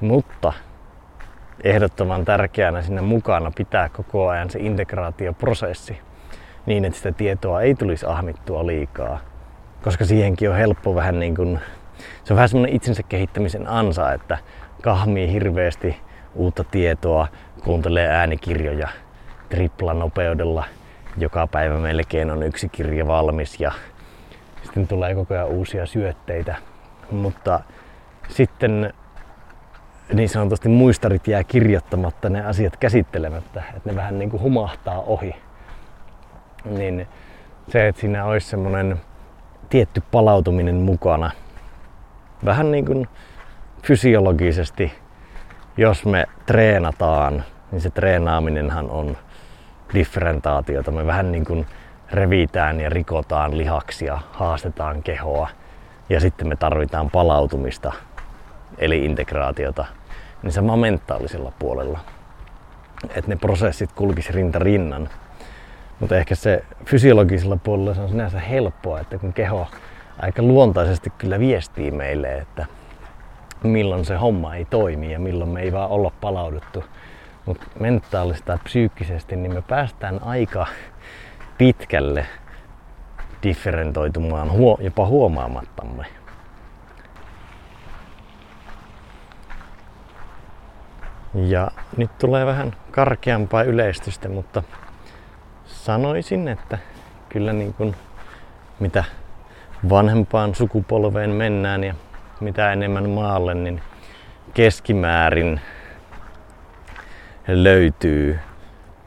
mutta 0.00 0.52
ehdottoman 1.64 2.24
tärkeänä 2.24 2.82
sinne 2.82 3.00
mukana 3.00 3.52
pitää 3.56 3.88
koko 3.88 4.28
ajan 4.28 4.50
se 4.50 4.58
integraatioprosessi 4.58 5.98
niin, 6.66 6.84
että 6.84 6.96
sitä 6.96 7.12
tietoa 7.12 7.62
ei 7.62 7.74
tulisi 7.74 8.06
ahmittua 8.06 8.66
liikaa. 8.66 9.20
Koska 9.82 10.04
siihenkin 10.04 10.50
on 10.50 10.56
helppo 10.56 10.94
vähän 10.94 11.20
niin 11.20 11.34
kuin, 11.34 11.60
se 12.24 12.32
on 12.32 12.36
vähän 12.36 12.48
semmoinen 12.48 12.76
itsensä 12.76 13.02
kehittämisen 13.02 13.68
ansa, 13.68 14.12
että 14.12 14.38
kahmii 14.82 15.32
hirveästi 15.32 15.96
uutta 16.34 16.64
tietoa, 16.64 17.28
kuuntelee 17.64 18.08
äänikirjoja 18.08 18.88
triplanopeudella. 19.48 20.64
Joka 21.18 21.46
päivä 21.46 21.78
melkein 21.78 22.30
on 22.30 22.42
yksi 22.42 22.68
kirja 22.68 23.06
valmis 23.06 23.60
ja 23.60 23.72
sitten 24.62 24.88
tulee 24.88 25.14
koko 25.14 25.34
ajan 25.34 25.46
uusia 25.46 25.86
syötteitä. 25.86 26.56
Mutta 27.10 27.60
sitten 28.28 28.94
niin 30.12 30.28
sanotusti 30.28 30.68
muistarit 30.68 31.28
jää 31.28 31.44
kirjoittamatta 31.44 32.28
ne 32.28 32.46
asiat 32.46 32.76
käsittelemättä, 32.76 33.62
että 33.76 33.90
ne 33.90 33.96
vähän 33.96 34.18
niin 34.18 34.30
kuin 34.30 34.42
humahtaa 34.42 35.00
ohi 35.00 35.34
niin 36.70 37.08
se, 37.68 37.88
että 37.88 38.00
siinä 38.00 38.24
olisi 38.24 38.48
semmoinen 38.48 39.00
tietty 39.68 40.02
palautuminen 40.10 40.76
mukana. 40.76 41.30
Vähän 42.44 42.70
niin 42.70 42.84
kuin 42.84 43.08
fysiologisesti, 43.82 44.92
jos 45.76 46.04
me 46.06 46.24
treenataan, 46.46 47.44
niin 47.72 47.80
se 47.80 47.90
treenaaminenhan 47.90 48.90
on 48.90 49.16
differentaatiota. 49.94 50.90
Me 50.90 51.06
vähän 51.06 51.32
niin 51.32 51.44
kuin 51.44 51.66
revitään 52.10 52.80
ja 52.80 52.90
rikotaan 52.90 53.58
lihaksia, 53.58 54.18
haastetaan 54.32 55.02
kehoa 55.02 55.48
ja 56.08 56.20
sitten 56.20 56.48
me 56.48 56.56
tarvitaan 56.56 57.10
palautumista, 57.10 57.92
eli 58.78 59.04
integraatiota, 59.04 59.84
niin 60.42 60.52
sama 60.52 60.76
mentaalisella 60.76 61.52
puolella. 61.58 61.98
Että 63.08 63.30
ne 63.30 63.36
prosessit 63.36 63.92
kulkisi 63.92 64.32
rinta 64.32 64.58
rinnan 64.58 65.08
mutta 66.00 66.16
ehkä 66.16 66.34
se 66.34 66.64
fysiologisella 66.84 67.56
puolella 67.56 67.94
se 67.94 68.00
on 68.00 68.08
sinänsä 68.08 68.40
helppoa, 68.40 69.00
että 69.00 69.18
kun 69.18 69.32
keho 69.32 69.66
aika 70.18 70.42
luontaisesti 70.42 71.12
kyllä 71.18 71.38
viestii 71.38 71.90
meille, 71.90 72.38
että 72.38 72.66
milloin 73.62 74.04
se 74.04 74.16
homma 74.16 74.54
ei 74.54 74.64
toimi 74.64 75.12
ja 75.12 75.18
milloin 75.18 75.50
me 75.50 75.60
ei 75.60 75.72
vaan 75.72 75.90
olla 75.90 76.12
palauduttu. 76.20 76.84
Mutta 77.46 77.66
mentaalista 77.80 78.52
ja 78.52 78.58
psyykkisesti 78.64 79.36
niin 79.36 79.54
me 79.54 79.62
päästään 79.62 80.22
aika 80.22 80.66
pitkälle 81.58 82.26
differentoitumaan 83.42 84.50
jopa 84.80 85.06
huomaamattamme. 85.06 86.06
Ja 91.34 91.70
nyt 91.96 92.18
tulee 92.18 92.46
vähän 92.46 92.76
karkeampaa 92.90 93.62
yleistystä, 93.62 94.28
mutta 94.28 94.62
sanoisin, 95.64 96.48
että 96.48 96.78
kyllä 97.28 97.52
niin 97.52 97.74
kuin 97.74 97.96
mitä 98.80 99.04
vanhempaan 99.88 100.54
sukupolveen 100.54 101.30
mennään 101.30 101.84
ja 101.84 101.94
mitä 102.40 102.72
enemmän 102.72 103.10
maalle, 103.10 103.54
niin 103.54 103.82
keskimäärin 104.54 105.60
löytyy 107.48 108.38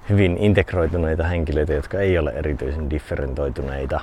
hyvin 0.10 0.38
integroituneita 0.38 1.24
henkilöitä, 1.24 1.74
jotka 1.74 2.00
ei 2.00 2.18
ole 2.18 2.32
erityisen 2.32 2.90
differentoituneita, 2.90 4.00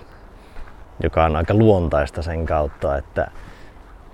joka 1.03 1.25
on 1.25 1.37
aika 1.37 1.55
luontaista 1.55 2.23
sen 2.23 2.47
kautta, 2.47 2.97
että 2.97 3.31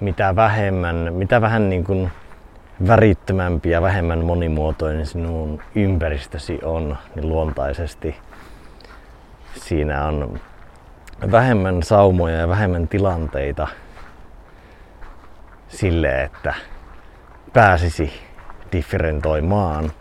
mitä 0.01 0.37
vähemmän, 0.37 1.09
mitä 1.11 1.41
vähän 1.41 1.71
niin 1.71 1.85
kuin 1.85 2.11
värittömämpi 2.87 3.71
ja 3.71 3.83
vähemmän 3.83 4.25
monimuotoinen 4.25 5.07
sinun 5.07 5.63
ympäristösi 5.75 6.59
on, 6.63 6.97
niin 7.15 7.29
luontaisesti 7.29 8.17
siinä 9.55 10.05
on 10.05 10.41
vähemmän 11.31 11.83
saumoja 11.83 12.37
ja 12.37 12.49
vähemmän 12.49 12.89
tilanteita 12.89 13.69
sille, 15.69 16.23
että 16.23 16.55
pääsisi 17.53 18.13
differentoimaan. 18.73 19.93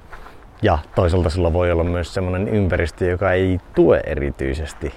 Ja 0.62 0.78
toisaalta 0.96 1.30
sulla 1.30 1.54
voi 1.54 1.72
olla 1.72 1.84
myös 1.84 2.14
sellainen 2.14 2.48
ympäristö, 2.48 3.06
joka 3.06 3.32
ei 3.32 3.60
tue 3.76 4.02
erityisesti 4.06 4.94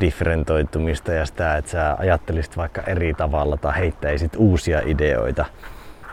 differentoitumista 0.00 1.12
ja 1.12 1.26
sitä, 1.26 1.56
että 1.56 1.70
sä 1.70 1.96
ajattelisit 1.98 2.56
vaikka 2.56 2.82
eri 2.82 3.14
tavalla 3.14 3.56
tai 3.56 3.78
heittäisit 3.78 4.36
uusia 4.36 4.80
ideoita, 4.86 5.44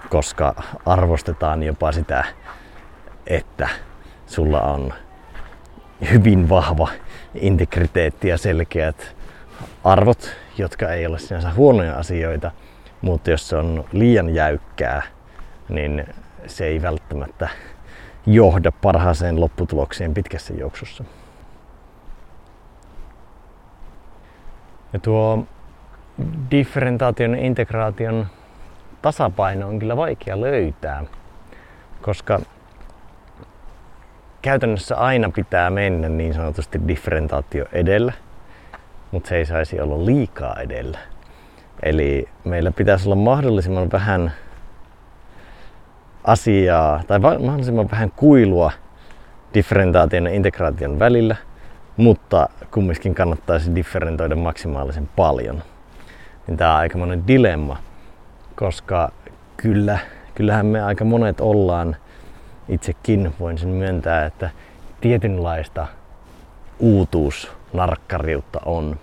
koska 0.09 0.63
arvostetaan 0.85 1.63
jopa 1.63 1.91
sitä, 1.91 2.25
että 3.27 3.69
sulla 4.25 4.61
on 4.61 4.93
hyvin 6.11 6.49
vahva 6.49 6.87
integriteetti 7.35 8.27
ja 8.27 8.37
selkeät 8.37 9.15
arvot, 9.83 10.35
jotka 10.57 10.93
ei 10.93 11.05
ole 11.05 11.19
sinänsä 11.19 11.49
huonoja 11.53 11.97
asioita, 11.97 12.51
mutta 13.01 13.31
jos 13.31 13.49
se 13.49 13.55
on 13.55 13.85
liian 13.91 14.35
jäykkää, 14.35 15.01
niin 15.69 16.05
se 16.47 16.65
ei 16.65 16.81
välttämättä 16.81 17.49
johda 18.27 18.71
parhaaseen 18.71 19.39
lopputulokseen 19.39 20.13
pitkässä 20.13 20.53
juoksussa. 20.53 21.03
Ja 24.93 24.99
tuo 24.99 25.45
differentaation 26.51 27.35
ja 27.35 27.45
integraation 27.45 28.27
tasapaino 29.01 29.67
on 29.67 29.79
kyllä 29.79 29.97
vaikea 29.97 30.41
löytää, 30.41 31.03
koska 32.01 32.39
käytännössä 34.41 34.95
aina 34.95 35.29
pitää 35.29 35.69
mennä 35.69 36.09
niin 36.09 36.33
sanotusti 36.33 36.81
differentaatio 36.87 37.65
edellä, 37.71 38.13
mutta 39.11 39.29
se 39.29 39.35
ei 39.35 39.45
saisi 39.45 39.79
olla 39.79 40.05
liikaa 40.05 40.55
edellä. 40.59 40.99
Eli 41.83 42.29
meillä 42.43 42.71
pitäisi 42.71 43.07
olla 43.07 43.15
mahdollisimman 43.15 43.91
vähän 43.91 44.31
asiaa 46.27 47.03
tai 47.07 47.19
mahdollisimman 47.19 47.91
vähän 47.91 48.11
kuilua 48.15 48.71
differentaation 49.53 50.25
ja 50.25 50.33
integraation 50.33 50.99
välillä, 50.99 51.35
mutta 51.97 52.49
kumminkin 52.71 53.15
kannattaisi 53.15 53.75
differentoida 53.75 54.35
maksimaalisen 54.35 55.09
paljon. 55.15 55.63
Niin 56.47 56.57
tämä 56.57 56.71
on 56.71 56.77
aika 56.79 56.97
monen 56.97 57.27
dilemma, 57.27 57.77
koska 58.55 59.11
kyllä, 59.57 59.99
kyllähän 60.35 60.65
me 60.65 60.81
aika 60.81 61.05
monet 61.05 61.41
ollaan, 61.41 61.95
itsekin 62.69 63.33
voin 63.39 63.57
sen 63.57 63.69
myöntää, 63.69 64.25
että 64.25 64.49
tietynlaista 65.01 65.87
uutuusnarkkariutta 66.79 68.59
on. 68.65 68.99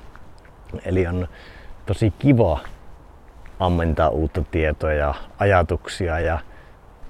Eli 0.84 1.06
on 1.06 1.28
tosi 1.87 2.12
kiva 2.18 2.60
ammentaa 3.60 4.08
uutta 4.08 4.42
tietoa 4.50 4.92
ja 4.92 5.14
ajatuksia 5.38 6.20
ja 6.20 6.38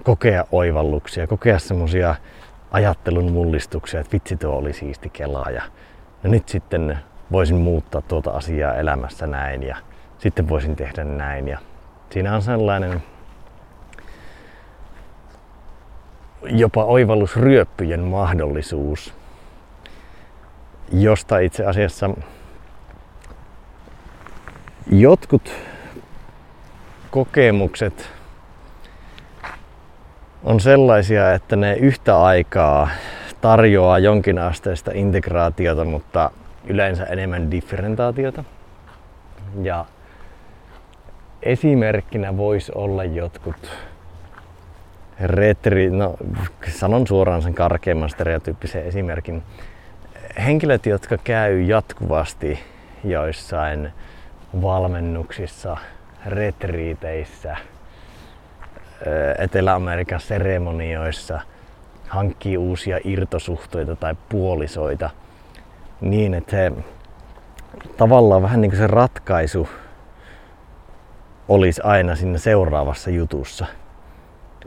kokea 0.04 0.44
oivalluksia, 0.52 1.26
kokea 1.26 1.58
semmosia 1.58 2.14
ajattelun 2.70 3.32
mullistuksia, 3.32 4.00
että 4.00 4.12
vitsi 4.12 4.36
tuo 4.36 4.56
oli 4.56 4.72
siisti 4.72 5.10
kelaa 5.10 5.50
ja 5.50 5.62
no 6.22 6.30
nyt 6.30 6.48
sitten 6.48 6.98
voisin 7.32 7.56
muuttaa 7.56 8.00
tuota 8.00 8.30
asiaa 8.30 8.74
elämässä 8.74 9.26
näin 9.26 9.62
ja 9.62 9.76
sitten 10.18 10.48
voisin 10.48 10.76
tehdä 10.76 11.04
näin. 11.04 11.48
Ja 11.48 11.58
siinä 12.10 12.34
on 12.34 12.42
sellainen 12.42 13.02
jopa 16.42 16.84
oivallusryöppyjen 16.84 18.00
mahdollisuus, 18.00 19.14
josta 20.92 21.38
itse 21.38 21.66
asiassa 21.66 22.10
jotkut 24.90 25.52
kokemukset 27.10 28.10
on 30.44 30.60
sellaisia, 30.60 31.34
että 31.34 31.56
ne 31.56 31.74
yhtä 31.74 32.22
aikaa 32.22 32.88
tarjoaa 33.40 33.98
jonkinasteista 33.98 34.90
integraatiota, 34.94 35.84
mutta 35.84 36.30
yleensä 36.66 37.04
enemmän 37.04 37.50
differentaatiota. 37.50 38.44
Ja 39.62 39.84
esimerkkinä 41.42 42.36
voisi 42.36 42.72
olla 42.74 43.04
jotkut 43.04 43.70
retri, 45.20 45.90
no 45.90 46.16
sanon 46.68 47.06
suoraan 47.06 47.42
sen 47.42 47.54
karkeimman 47.54 48.10
stereotyyppisen 48.10 48.84
esimerkin. 48.84 49.42
Henkilöt, 50.44 50.86
jotka 50.86 51.18
käy 51.18 51.62
jatkuvasti 51.62 52.58
joissain 53.04 53.92
valmennuksissa, 54.62 55.76
retriiteissä, 56.26 57.56
Etelä-Amerikan 59.38 60.20
seremonioissa, 60.20 61.40
hankkii 62.08 62.56
uusia 62.56 62.98
irtosuhteita 63.04 63.96
tai 63.96 64.14
puolisoita 64.28 65.10
niin, 66.00 66.34
että 66.34 66.50
se 66.50 66.72
tavallaan 67.96 68.42
vähän 68.42 68.60
niin 68.60 68.70
kuin 68.70 68.78
se 68.78 68.86
ratkaisu 68.86 69.68
olisi 71.48 71.80
aina 71.84 72.14
siinä 72.16 72.38
seuraavassa 72.38 73.10
jutussa. 73.10 73.66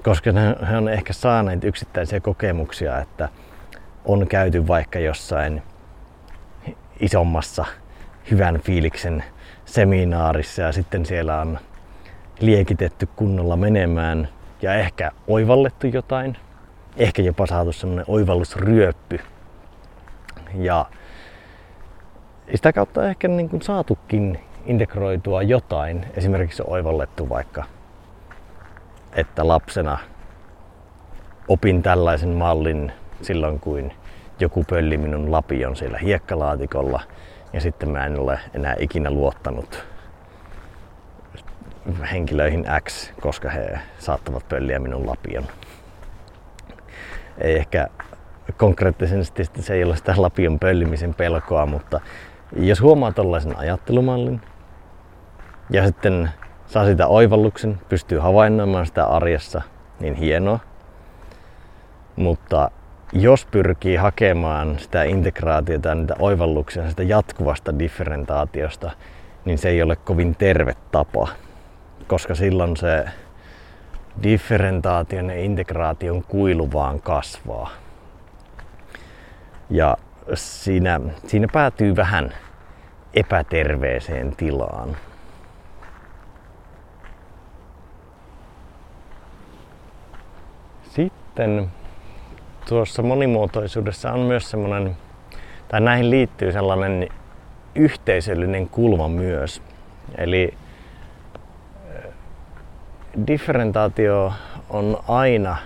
Koska 0.04 0.32
he 0.70 0.78
on 0.78 0.90
ehkä 0.90 1.14
saaneet 1.14 1.64
yksittäisiä 1.64 2.20
kokemuksia, 2.20 3.00
että 3.00 3.30
on 4.06 4.28
käyty 4.28 4.68
vaikka 4.68 5.00
jossain 5.00 5.64
isommassa 7.00 7.66
hyvän 8.32 8.60
fiiliksen 8.60 9.24
seminaarissa 9.66 10.62
ja 10.62 10.72
sitten 10.72 11.06
siellä 11.06 11.42
on 11.42 11.60
liekitetty 12.40 13.08
kunnolla 13.16 13.56
menemään 13.56 14.28
ja 14.62 14.74
ehkä 14.74 15.12
oivallettu 15.28 15.88
jotain. 15.88 16.38
Ehkä 16.98 17.22
jopa 17.22 17.46
saatu 17.46 17.72
semmoinen 17.72 18.06
oivallusryöppy. 18.08 19.20
Ja 20.56 20.86
sitä 22.56 22.74
kautta 22.74 23.10
ehkä 23.10 23.28
niin 23.28 23.50
kuin 23.50 23.62
saatukin 23.62 24.40
integroitua 24.66 25.44
jotain. 25.44 26.06
Esimerkiksi 26.14 26.64
oivallettu 26.68 27.30
vaikka, 27.30 27.64
että 29.14 29.48
lapsena 29.48 29.98
opin 31.48 31.84
tällaisen 31.84 32.30
mallin 32.30 32.92
silloin, 33.22 33.60
kun 33.60 33.92
joku 34.40 34.64
pölli 34.70 34.98
minun 34.98 35.32
lapion 35.32 35.76
siellä 35.76 35.98
hiekkalaatikolla– 35.98 37.02
ja 37.54 37.62
sitten 37.62 37.90
mä 37.90 38.06
en 38.06 38.20
ole 38.20 38.40
enää 38.54 38.76
ikinä 38.80 39.12
luottanut 39.12 39.86
henkilöihin 42.12 42.66
X, 42.84 43.12
koska 43.22 43.50
he 43.50 43.80
saattavat 44.00 44.50
pölliä 44.50 44.80
minun 44.80 45.08
lapion. 45.08 45.44
Ei 47.38 47.56
ehkä 47.56 47.88
konkreettisesti 48.58 49.44
se 49.60 49.74
ei 49.74 49.84
ole 49.84 49.96
sitä 49.96 50.14
lapion 50.18 50.60
pöllimisen 50.60 51.14
pelkoa, 51.14 51.66
mutta 51.66 52.02
jos 52.56 52.82
huomaa 52.82 53.12
tällaisen 53.12 53.58
ajattelumallin 53.58 54.42
ja 55.70 55.86
sitten 55.86 56.30
saa 56.68 56.86
sitä 56.86 57.08
oivalluksen, 57.08 57.80
pystyy 57.90 58.20
havainnoimaan 58.20 58.86
sitä 58.86 59.06
arjessa, 59.06 59.62
niin 60.00 60.16
hienoa. 60.16 60.60
Mutta 62.16 62.72
jos 63.14 63.46
pyrkii 63.46 63.96
hakemaan 63.96 64.80
sitä 64.80 65.04
integraatiota 65.04 65.96
niitä 65.96 66.16
oivalluksia 66.20 66.90
sitä 66.90 67.04
jatkuvasta 67.04 67.80
differentaatiosta, 67.80 68.92
niin 69.46 69.58
se 69.58 69.70
ei 69.70 69.82
ole 69.82 69.96
kovin 69.96 70.36
terve 70.36 70.74
tapa, 70.92 71.28
koska 72.08 72.36
silloin 72.36 72.78
se 72.78 73.06
differentaation 74.24 75.30
ja 75.30 75.36
integraation 75.44 76.24
kuilu 76.24 76.72
vaan 76.72 77.02
kasvaa. 77.02 77.70
Ja 79.70 79.98
siinä, 80.34 81.00
siinä 81.28 81.48
päätyy 81.54 81.96
vähän 81.96 82.34
epäterveeseen 83.14 84.36
tilaan. 84.36 84.98
Sitten 90.84 91.72
tuossa 92.70 93.04
monimuotoisuudessa 93.04 94.12
on 94.12 94.20
myös 94.20 94.50
semmoinen, 94.50 94.98
tai 95.68 95.82
näihin 95.82 96.10
liittyy 96.10 96.52
sellainen 96.52 97.10
yhteisöllinen 97.76 98.70
kulma 98.70 99.08
myös. 99.08 99.62
Eli 100.18 100.54
differentaatio 103.28 104.34
on 104.70 105.00
aina 105.08 105.58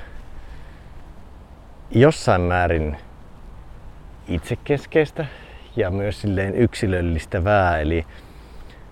jossain 1.91 2.41
määrin 2.41 2.97
itsekeskeistä 4.27 5.25
ja 5.75 5.91
myös 5.91 6.21
silleen 6.21 6.55
yksilöllistävää. 6.55 7.79
Eli 7.79 8.05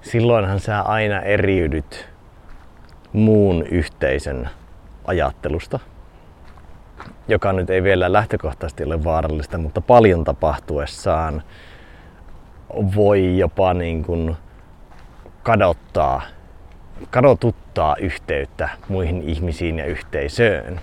silloinhan 0.02 0.60
sä 0.60 0.82
aina 0.82 1.22
eriydyt 1.22 2.10
muun 3.14 3.64
yhteisön 3.64 4.50
ajattelusta, 5.06 5.80
joka 7.28 7.54
nyt 7.54 7.70
ei 7.70 7.84
vielä 7.84 8.14
lähtökohtaisesti 8.14 8.84
ole 8.84 9.04
vaarallista, 9.04 9.58
mutta 9.58 9.82
paljon 9.82 10.24
tapahtuessaan 10.24 11.44
voi 12.96 13.38
jopa 13.38 13.74
niin 13.74 14.04
kuin 14.04 14.38
kadottaa, 15.44 16.22
kadotuttaa 17.10 17.96
yhteyttä 17.96 18.70
muihin 18.88 19.22
ihmisiin 19.22 19.80
ja 19.80 19.86
yhteisöön. 19.86 20.82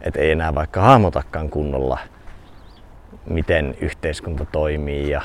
Että 0.00 0.20
ei 0.20 0.30
enää 0.30 0.54
vaikka 0.54 0.80
hahmotakaan 0.80 1.50
kunnolla, 1.50 1.98
miten 3.30 3.74
yhteiskunta 3.80 4.44
toimii 4.44 5.10
ja 5.10 5.22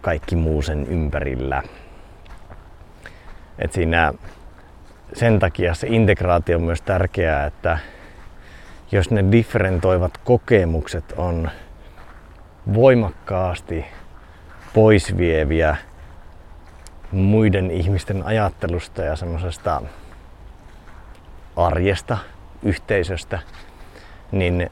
kaikki 0.00 0.36
muu 0.36 0.62
sen 0.62 0.86
ympärillä. 0.86 1.62
Et 3.58 3.72
siinä 3.72 4.12
sen 5.12 5.38
takia 5.38 5.74
se 5.74 5.86
integraatio 5.90 6.56
on 6.56 6.62
myös 6.62 6.82
tärkeää, 6.82 7.46
että 7.46 7.78
jos 8.92 9.10
ne 9.10 9.24
differentoivat 9.32 10.18
kokemukset 10.18 11.14
on 11.16 11.50
voimakkaasti 12.74 13.84
poisvieviä 14.74 15.76
muiden 17.12 17.70
ihmisten 17.70 18.22
ajattelusta 18.22 19.02
ja 19.02 19.16
semmoisesta 19.16 19.82
arjesta, 21.56 22.18
yhteisöstä, 22.62 23.38
niin 24.32 24.70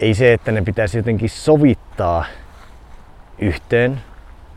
ei 0.00 0.14
se, 0.14 0.32
että 0.32 0.52
ne 0.52 0.62
pitäisi 0.62 0.96
jotenkin 0.98 1.30
sovittaa 1.30 2.24
yhteen, 3.38 4.00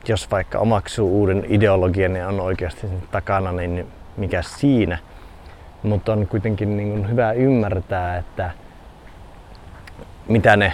jos 0.08 0.32
vaikka 0.32 0.60
omaksuu 0.60 1.20
uuden 1.20 1.46
ideologian 1.48 2.16
ja 2.16 2.28
on 2.28 2.40
oikeasti 2.40 2.82
sen 2.82 3.04
takana, 3.12 3.52
niin 3.52 3.88
mikä 4.18 4.42
siinä. 4.42 4.98
Mutta 5.84 6.14
on 6.14 6.28
kuitenkin 6.28 6.78
niin 6.78 6.90
kuin 6.90 7.10
hyvä 7.10 7.32
ymmärtää, 7.32 8.18
että 8.18 8.52
mitä 10.28 10.58
ne 10.58 10.74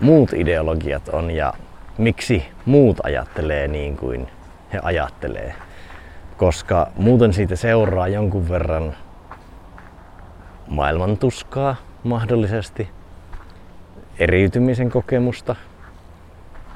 muut 0.00 0.32
ideologiat 0.32 1.08
on 1.08 1.30
ja 1.30 1.54
miksi 2.02 2.48
muut 2.66 2.96
ajattelee 3.02 3.68
niin 3.68 3.96
kuin 3.96 4.28
he 4.72 4.80
ajattelee. 4.82 5.54
Koska 6.36 6.86
muuten 6.96 7.32
siitä 7.32 7.56
seuraa 7.56 8.08
jonkun 8.08 8.48
verran 8.48 8.96
maailmantuskaa 10.68 11.76
mahdollisesti, 12.04 12.88
eriytymisen 14.18 14.90
kokemusta, 14.90 15.56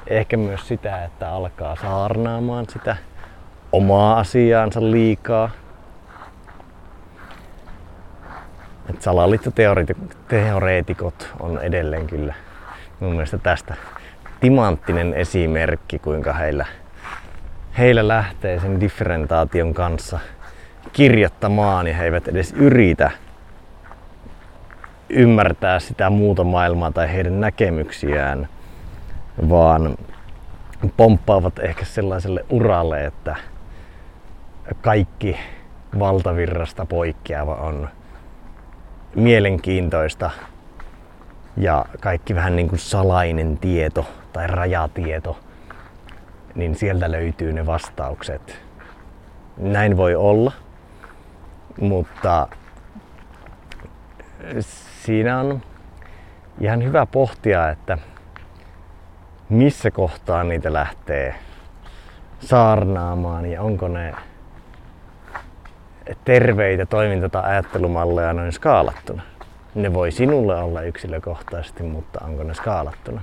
ehkä 0.07 0.37
myös 0.37 0.67
sitä, 0.67 1.03
että 1.03 1.29
alkaa 1.29 1.75
saarnaamaan 1.75 2.65
sitä 2.69 2.95
omaa 3.71 4.19
asiaansa 4.19 4.81
liikaa. 4.81 5.49
Et 8.89 9.01
salaliittoteoreetikot 9.01 11.33
on 11.39 11.61
edelleen 11.61 12.07
kyllä 12.07 12.33
mun 12.99 13.11
mielestä 13.11 13.37
tästä 13.37 13.75
timanttinen 14.39 15.13
esimerkki, 15.13 15.99
kuinka 15.99 16.33
heillä, 16.33 16.65
heillä 17.77 18.07
lähtee 18.07 18.59
sen 18.59 18.79
differentaation 18.79 19.73
kanssa 19.73 20.19
kirjoittamaan 20.93 21.87
ja 21.87 21.93
he 21.93 22.03
eivät 22.03 22.27
edes 22.27 22.53
yritä 22.57 23.11
ymmärtää 25.09 25.79
sitä 25.79 26.09
muuta 26.09 26.43
maailmaa 26.43 26.91
tai 26.91 27.13
heidän 27.13 27.41
näkemyksiään, 27.41 28.47
vaan 29.49 29.97
pomppaavat 30.97 31.59
ehkä 31.59 31.85
sellaiselle 31.85 32.45
uralle, 32.49 33.05
että 33.05 33.35
kaikki 34.81 35.37
valtavirrasta 35.99 36.85
poikkeava 36.85 37.55
on 37.55 37.89
mielenkiintoista 39.15 40.31
ja 41.57 41.85
kaikki 42.01 42.35
vähän 42.35 42.55
niin 42.55 42.69
kuin 42.69 42.79
salainen 42.79 43.57
tieto 43.57 44.05
tai 44.37 44.47
rajatieto, 44.47 45.39
niin 46.55 46.75
sieltä 46.75 47.11
löytyy 47.11 47.53
ne 47.53 47.65
vastaukset. 47.65 48.61
Näin 49.57 49.97
voi 49.97 50.15
olla, 50.15 50.51
mutta 51.81 52.47
siinä 55.03 55.39
on 55.39 55.61
ihan 56.59 56.83
hyvä 56.83 57.05
pohtia, 57.05 57.69
että 57.69 57.97
missä 59.49 59.91
kohtaa 59.91 60.43
niitä 60.43 60.73
lähtee 60.73 61.35
saarnaamaan 62.39 63.45
ja 63.45 63.61
onko 63.61 63.87
ne 63.87 64.15
terveitä 66.25 66.85
toiminta- 66.85 67.29
tai 67.29 67.43
ajattelumalleja 67.51 68.33
noin 68.33 68.51
skaalattuna. 68.51 69.23
Ne 69.75 69.93
voi 69.93 70.11
sinulle 70.11 70.61
olla 70.61 70.81
yksilökohtaisesti, 70.81 71.83
mutta 71.83 72.25
onko 72.25 72.43
ne 72.43 72.53
skaalattuna? 72.53 73.21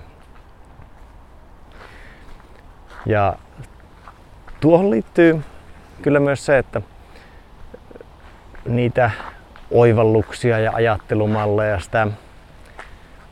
Ja 3.07 3.35
tuohon 4.61 4.91
liittyy 4.91 5.41
kyllä 6.03 6.21
myös 6.21 6.47
se, 6.47 6.59
että 6.59 6.81
niitä 8.69 9.11
oivalluksia 9.71 10.59
ja 10.59 10.73
ajattelumalleja, 10.75 11.81
sitä 11.81 12.07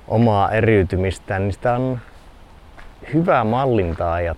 omaa 0.09 0.51
eriytymistä, 0.51 1.39
niin 1.39 1.53
sitä 1.53 1.75
on 1.75 1.99
hyvä 3.15 3.45
mallintaa 3.45 4.21
ja 4.21 4.35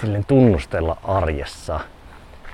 silleen 0.00 0.24
tunnustella 0.24 0.96
arjessa. 1.04 1.80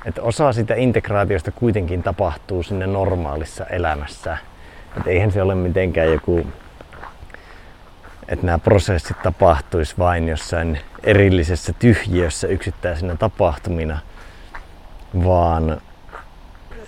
Että 0.05 0.23
osa 0.23 0.53
sitä 0.53 0.75
integraatiosta 0.75 1.53
kuitenkin 1.53 2.03
tapahtuu 2.03 2.63
sinne 2.63 2.87
normaalissa 2.87 3.67
elämässä. 3.67 4.39
Että 4.97 5.11
eihän 5.11 5.31
se 5.31 5.43
ole 5.43 5.55
mitenkään 5.55 6.13
joku, 6.13 6.47
että 8.31 8.47
nämä 8.47 8.59
prosessit 8.59 9.23
tapahtuisi 9.23 9.95
vain 9.99 10.29
jossain 10.29 10.81
erillisessä 11.03 11.73
tyhjiössä 11.73 12.47
yksittäisenä 12.47 13.17
tapahtumina, 13.17 13.99
vaan 15.25 15.81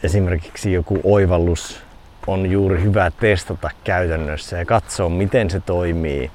esimerkiksi 0.02 0.72
joku 0.72 1.00
oivallus 1.05 1.83
on 2.26 2.50
juuri 2.50 2.83
hyvä 2.83 3.11
testata 3.11 3.70
käytännössä 3.85 4.59
ja 4.59 4.64
katsoa, 4.64 5.09
miten 5.09 5.50
se 5.50 5.61
toimii 5.61 6.31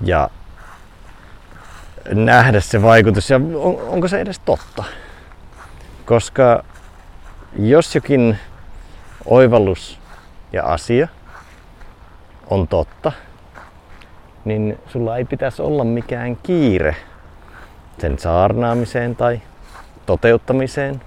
ja 0.00 0.30
nähdä 2.14 2.60
se 2.60 2.82
vaikutus 2.82 3.30
ja 3.30 3.36
on, 3.36 3.80
onko 3.88 4.08
se 4.08 4.20
edes 4.20 4.38
totta. 4.38 4.84
Koska 6.04 6.64
jos 7.58 7.94
jokin 7.94 8.38
oivallus 9.24 9.98
ja 10.52 10.64
asia 10.64 11.08
on 12.50 12.68
totta, 12.68 13.12
niin 14.44 14.78
sulla 14.86 15.16
ei 15.16 15.24
pitäisi 15.24 15.62
olla 15.62 15.84
mikään 15.84 16.36
kiire 16.36 16.96
sen 17.98 18.18
saarnaamiseen 18.18 19.16
tai 19.16 19.40
toteuttamiseen, 20.06 21.00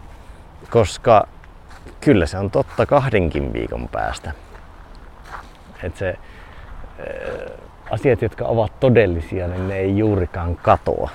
koska 0.70 1.28
kyllä 2.02 2.26
se 2.26 2.38
on 2.38 2.52
totta 2.52 2.86
kahdenkin 2.86 3.54
viikon 3.54 3.90
päästä. 3.92 4.32
Et 5.84 5.98
se, 5.98 6.16
asiat, 7.92 8.22
jotka 8.22 8.46
ovat 8.46 8.80
todellisia, 8.80 9.48
niin 9.48 9.68
ne 9.68 9.78
ei 9.78 9.98
juurikaan 9.98 10.56
katoa. 10.56 11.10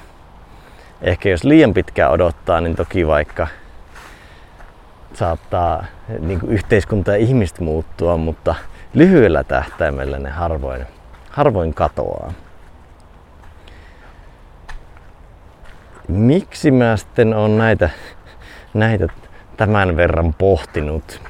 Ehkä 1.03 1.29
jos 1.29 1.45
liian 1.45 1.75
pitkään 1.75 2.13
odottaa, 2.13 2.61
niin 2.61 2.77
toki 2.77 3.07
vaikka 3.07 3.47
saattaa 5.15 5.85
niin 6.19 6.41
kuin 6.41 6.53
yhteiskunta 6.53 7.11
ja 7.11 7.17
ihmiset 7.17 7.61
muuttua, 7.61 8.17
mutta 8.17 8.55
lyhyellä 8.95 9.45
tähtäimellä 9.45 10.19
ne 10.19 10.31
harvoin, 10.31 10.87
harvoin 11.31 11.75
katoaa. 11.75 12.33
Miksi 16.09 16.71
mä 16.71 16.97
sitten 16.97 17.35
on 17.35 17.59
näitä, 17.59 17.91
näitä 18.75 19.09
tämän 19.57 19.97
verran 19.97 20.35
pohtinut, 20.35 21.23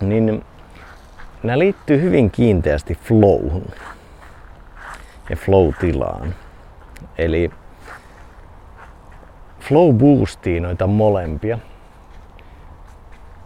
niin 0.00 0.44
nämä 1.42 1.58
liittyy 1.58 2.00
hyvin 2.00 2.30
kiinteästi 2.30 2.94
flowhun 2.94 3.66
ja 5.30 5.36
flow-tilaan. 5.36 6.34
Eli 7.18 7.50
flow 9.60 9.94
boostii 9.94 10.60
noita 10.60 10.86
molempia. 10.86 11.58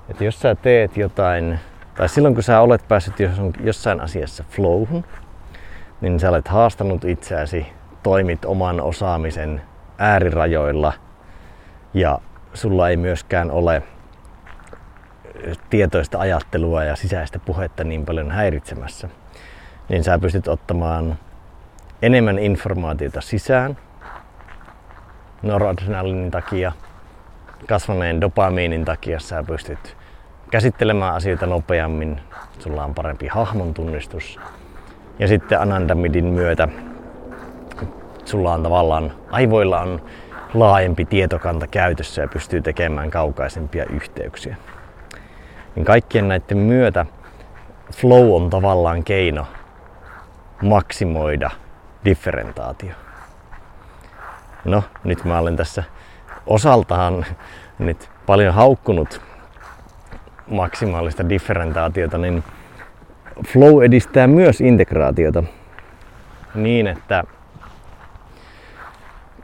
Että 0.08 0.24
jos 0.24 0.40
sä 0.40 0.54
teet 0.54 0.96
jotain, 0.96 1.60
tai 1.94 2.08
silloin 2.08 2.34
kun 2.34 2.42
sä 2.42 2.60
olet 2.60 2.88
päässyt 2.88 3.14
jossain 3.60 4.00
asiassa 4.00 4.44
flowhun, 4.50 5.04
niin 6.00 6.20
sä 6.20 6.28
olet 6.28 6.48
haastanut 6.48 7.04
itseäsi, 7.04 7.66
toimit 8.02 8.44
oman 8.44 8.80
osaamisen 8.80 9.62
äärirajoilla 9.98 10.92
ja 11.94 12.18
sulla 12.54 12.88
ei 12.88 12.96
myöskään 12.96 13.50
ole 13.50 13.82
tietoista 15.70 16.18
ajattelua 16.18 16.84
ja 16.84 16.96
sisäistä 16.96 17.38
puhetta 17.38 17.84
niin 17.84 18.04
paljon 18.04 18.30
häiritsemässä, 18.30 19.08
niin 19.88 20.04
sä 20.04 20.18
pystyt 20.18 20.48
ottamaan 20.48 21.18
enemmän 22.02 22.38
informaatiota 22.38 23.20
sisään 23.20 23.76
noradrenalinin 25.42 26.30
takia, 26.30 26.72
kasvaneen 27.68 28.20
dopamiinin 28.20 28.84
takia. 28.84 29.20
Sä 29.20 29.42
pystyt 29.42 29.96
käsittelemään 30.50 31.14
asioita 31.14 31.46
nopeammin, 31.46 32.20
sulla 32.58 32.84
on 32.84 32.94
parempi 32.94 33.26
hahmon 33.26 33.74
tunnistus. 33.74 34.40
Ja 35.18 35.28
sitten 35.28 35.60
anandamidin 35.60 36.24
myötä 36.24 36.68
sulla 38.24 38.52
on 38.52 38.62
tavallaan, 38.62 39.12
aivoilla 39.30 39.80
on 39.80 40.02
laajempi 40.54 41.04
tietokanta 41.04 41.66
käytössä 41.66 42.22
ja 42.22 42.28
pystyy 42.28 42.60
tekemään 42.60 43.10
kaukaisempia 43.10 43.84
yhteyksiä. 43.84 44.56
Niin 45.74 45.84
kaikkien 45.84 46.28
näiden 46.28 46.58
myötä 46.58 47.06
flow 47.92 48.32
on 48.32 48.50
tavallaan 48.50 49.04
keino 49.04 49.46
maksimoida 50.62 51.50
differentaatio. 52.04 52.94
No, 54.64 54.84
nyt 55.04 55.24
mä 55.24 55.38
olen 55.38 55.56
tässä 55.56 55.84
osaltaan 56.46 57.26
nyt 57.78 58.10
paljon 58.26 58.54
haukkunut 58.54 59.20
maksimaalista 60.46 61.28
differentaatiota, 61.28 62.18
niin 62.18 62.44
flow 63.46 63.84
edistää 63.84 64.26
myös 64.26 64.60
integraatiota 64.60 65.44
niin, 66.54 66.86
että 66.86 67.24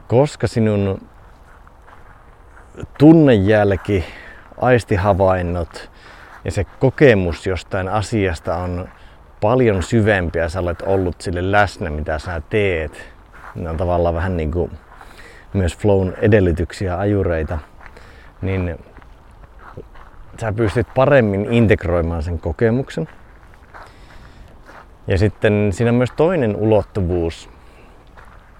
koska 0.07 0.47
sinun 0.47 1.01
tunnejälki, 2.97 4.05
aistihavainnot 4.61 5.91
ja 6.45 6.51
se 6.51 6.63
kokemus 6.79 7.47
jostain 7.47 7.87
asiasta 7.87 8.55
on 8.55 8.89
paljon 9.41 9.83
syvempi 9.83 10.39
ja 10.39 10.49
sä 10.49 10.59
olet 10.59 10.81
ollut 10.81 11.21
sille 11.21 11.51
läsnä, 11.51 11.89
mitä 11.89 12.19
sä 12.19 12.41
teet. 12.49 13.11
Ne 13.55 13.69
on 13.69 13.77
tavallaan 13.77 14.15
vähän 14.15 14.37
niin 14.37 14.51
kuin 14.51 14.71
myös 15.53 15.77
flown 15.77 16.13
edellytyksiä, 16.21 16.97
ajureita, 16.99 17.57
niin 18.41 18.79
sä 20.41 20.53
pystyt 20.53 20.87
paremmin 20.95 21.53
integroimaan 21.53 22.23
sen 22.23 22.39
kokemuksen. 22.39 23.07
Ja 25.11 25.17
sitten 25.17 25.73
siinä 25.73 25.91
on 25.91 25.95
myös 25.95 26.11
toinen 26.11 26.55
ulottuvuus, 26.55 27.49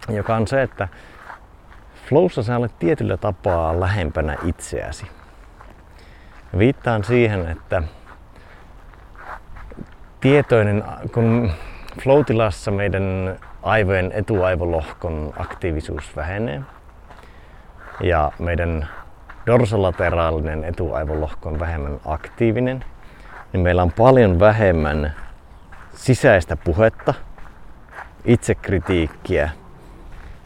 joka 0.10 0.36
on 0.36 0.48
se, 0.48 0.62
että 0.62 0.88
flowssa 2.10 2.44
sä 2.44 2.58
olet 2.58 2.80
tietyllä 2.80 3.18
tapaa 3.18 3.80
lähempänä 3.80 4.36
itseäsi. 4.46 5.08
Viittaan 6.58 7.04
siihen, 7.04 7.50
että 7.50 7.84
tietoinen, 10.20 10.84
kun 11.14 11.52
flow-tilassa 12.02 12.72
meidän 12.72 13.36
aivojen 13.64 14.12
etuaivolohkon 14.12 15.34
aktiivisuus 15.38 16.16
vähenee 16.16 16.62
ja 18.02 18.32
meidän 18.40 18.88
dorsolateraalinen 19.48 20.64
etuaivolohko 20.64 21.50
on 21.50 21.60
vähemmän 21.60 22.00
aktiivinen, 22.06 22.86
niin 23.54 23.62
meillä 23.62 23.82
on 23.82 23.92
paljon 23.92 24.40
vähemmän 24.40 25.14
sisäistä 25.96 26.56
puhetta, 26.56 27.14
itsekritiikkiä 28.26 29.50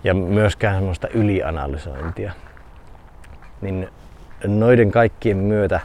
ja 0.04 0.14
myöskään 0.14 0.76
sellaista 0.76 1.08
ylianalysointia. 1.08 2.34
Niin 3.62 3.90
noiden 4.48 4.92
kaikkien 4.92 5.38
myötä 5.38 5.80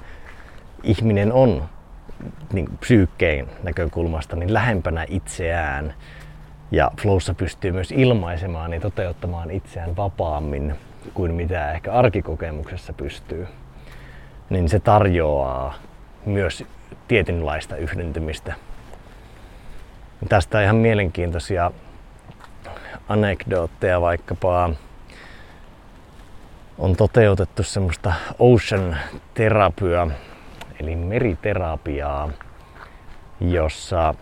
ihminen 0.82 1.32
on 1.32 1.68
niin 2.52 2.68
psyykkeen 2.80 3.46
näkökulmasta 3.62 4.36
niin 4.36 4.54
lähempänä 4.54 5.06
itseään 5.08 5.94
ja 6.70 6.90
flowssa 7.00 7.34
pystyy 7.34 7.72
myös 7.72 7.92
ilmaisemaan 7.92 8.72
ja 8.72 8.80
toteuttamaan 8.80 9.50
itseään 9.50 9.96
vapaammin 9.96 10.74
kuin 11.14 11.34
mitä 11.34 11.72
ehkä 11.72 11.92
arkikokemuksessa 11.92 12.92
pystyy. 12.92 13.46
Niin 14.50 14.68
se 14.68 14.80
tarjoaa 14.80 15.74
myös 16.26 16.64
tietynlaista 17.08 17.76
yhdentymistä. 17.76 18.54
Tästä 20.28 20.58
on 20.58 20.64
ihan 20.64 20.76
mielenkiintoisia 20.76 21.70
anekdootteja 23.08 24.00
vaikkapa. 24.00 24.70
On 26.78 26.96
toteutettu 26.96 27.62
semmoista 27.62 28.12
ocean 28.38 28.96
terapia, 29.34 30.06
eli 30.80 30.96
meriterapiaa, 30.96 32.30
jossa 33.40 34.14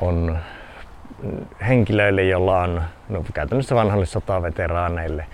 on 0.00 0.38
henkilöille, 1.68 2.22
joilla 2.22 2.60
on, 2.60 2.82
no 3.08 3.24
käytännössä 3.34 3.74
vanhoille 3.74 4.06
sotaveteraaneille, 4.06 5.26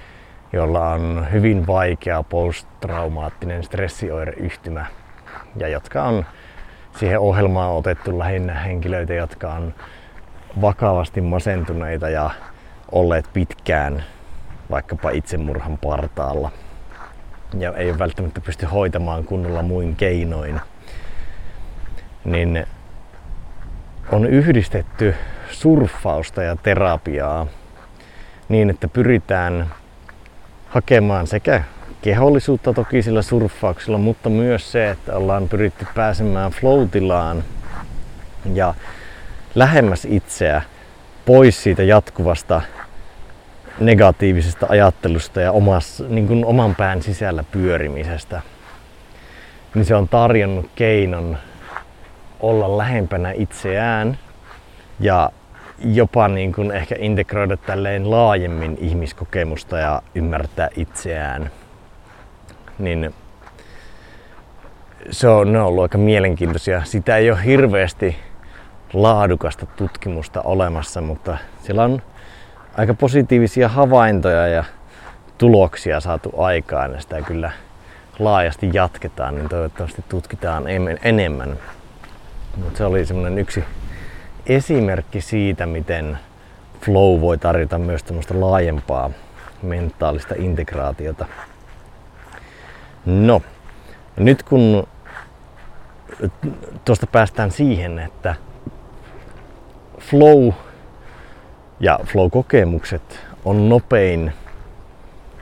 joilla 0.53 0.89
on 0.89 1.27
hyvin 1.33 1.67
vaikea 1.67 2.23
posttraumaattinen 2.23 3.65
stressioireyhtymä 3.65 4.87
ja 5.57 5.69
jotka 5.69 6.03
on 6.03 6.25
siihen 6.99 7.21
ohjelmaan 7.21 7.73
otettu 7.73 8.19
lähinnä 8.19 8.55
henkilöitä, 8.55 9.15
jotka 9.15 9.53
on 9.53 9.75
vakavasti 10.61 11.21
masentuneita 11.21 12.09
ja 12.09 12.31
olleet 12.93 13.25
pitkään 13.33 14.05
vaikkapa 14.71 15.11
itsemurhan 15.11 15.79
partaalla. 15.79 16.51
Ja 17.59 17.77
ei 17.77 17.91
ole 17.91 17.99
välttämättä 17.99 18.41
pysty 18.41 18.67
hoitamaan 18.67 19.25
kunnolla 19.25 19.63
muin 19.63 19.97
keinoin, 19.97 20.61
niin 22.25 22.67
on 24.13 24.27
yhdistetty 24.27 25.15
surffausta 25.51 26.43
ja 26.43 26.57
terapiaa 26.57 27.47
niin, 28.49 28.71
että 28.71 28.89
pyritään 28.89 29.67
hakemaan 30.69 31.27
sekä 31.27 31.63
kehollisuutta 32.09 32.73
toki 32.73 33.03
sillä 33.03 33.23
surffauksella, 33.23 33.99
mutta 33.99 34.31
myös 34.31 34.73
se, 34.73 34.91
että 34.91 35.17
ollaan 35.17 35.49
pyritty 35.49 35.87
pääsemään 35.95 36.51
floatilaan 36.51 37.45
ja 38.55 38.75
lähemmäs 39.55 40.05
itseä 40.05 40.63
pois 41.27 41.63
siitä 41.63 41.83
jatkuvasta 41.83 42.61
negatiivisesta 43.81 44.67
ajattelusta 44.69 45.41
ja 45.41 45.53
omas, 45.53 46.03
niin 46.09 46.27
kuin 46.27 46.45
oman 46.45 46.75
pään 46.75 47.03
sisällä 47.03 47.45
pyörimisestä, 47.53 48.41
niin 49.75 49.85
se 49.85 49.95
on 49.95 50.09
tarjonnut 50.09 50.71
keinon 50.75 51.39
olla 52.41 52.79
lähempänä 52.79 53.33
itseään 53.33 54.19
ja 55.01 55.31
jopa 55.79 56.29
niin 56.29 56.53
kuin 56.53 56.71
ehkä 56.71 56.95
integroida 56.99 57.57
tälleen 57.57 58.11
laajemmin 58.11 58.79
ihmiskokemusta 58.81 59.79
ja 59.79 60.03
ymmärtää 60.15 60.69
itseään. 60.77 61.51
Niin 62.79 63.15
se 65.11 65.29
on, 65.29 65.53
ne 65.53 65.61
on 65.61 65.67
ollut 65.67 65.83
aika 65.83 65.99
mielenkiintoisia. 65.99 66.85
Sitä 66.85 67.17
ei 67.17 67.31
ole 67.31 67.45
hirveästi 67.45 68.17
laadukasta 68.93 69.67
tutkimusta 69.67 70.43
olemassa, 70.43 71.01
mutta 71.01 71.39
siellä 71.63 71.85
on 71.85 72.03
aika 72.77 72.95
positiivisia 72.95 73.69
havaintoja 73.69 74.47
ja 74.47 74.65
tuloksia 75.39 76.01
saatu 76.01 76.33
aikaan 76.41 76.93
ja 76.93 77.01
sitä 77.01 77.23
kyllä 77.23 77.51
laajasti 78.19 78.71
jatketaan, 78.73 79.35
niin 79.35 79.49
toivottavasti 79.49 80.05
tutkitaan 80.09 80.65
enemmän. 81.03 81.59
Mutta 82.57 82.79
se 82.79 82.85
oli 82.85 83.07
semmoinen 83.07 83.39
yksi 83.39 83.65
esimerkki 84.47 85.21
siitä, 85.21 85.67
miten 85.67 86.19
flow 86.81 87.21
voi 87.21 87.39
tarjota 87.39 87.79
myös 87.79 88.03
tämmöistä 88.03 88.41
laajempaa 88.41 89.11
mentaalista 89.63 90.35
integraatiota. 90.39 91.27
No, 93.07 93.43
nyt 94.17 94.43
kun 94.43 94.89
tuosta 96.85 97.07
päästään 97.07 97.51
siihen, 97.51 97.99
että 97.99 98.35
flow 99.99 100.53
ja 101.81 102.01
flow-kokemukset 102.05 103.21
on 103.45 103.69
nopein 103.69 104.33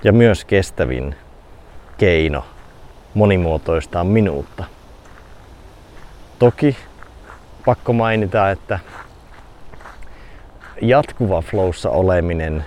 ja 0.04 0.12
myös 0.12 0.44
kestävin 0.44 1.14
keino 1.98 2.44
monimuotoistaa 3.14 4.04
minuutta. 4.04 4.64
Toki 6.38 6.76
pakko 7.64 7.92
mainita, 7.92 8.50
että 8.50 8.78
jatkuva 10.82 11.42
flowssa 11.42 11.90
oleminen 11.90 12.64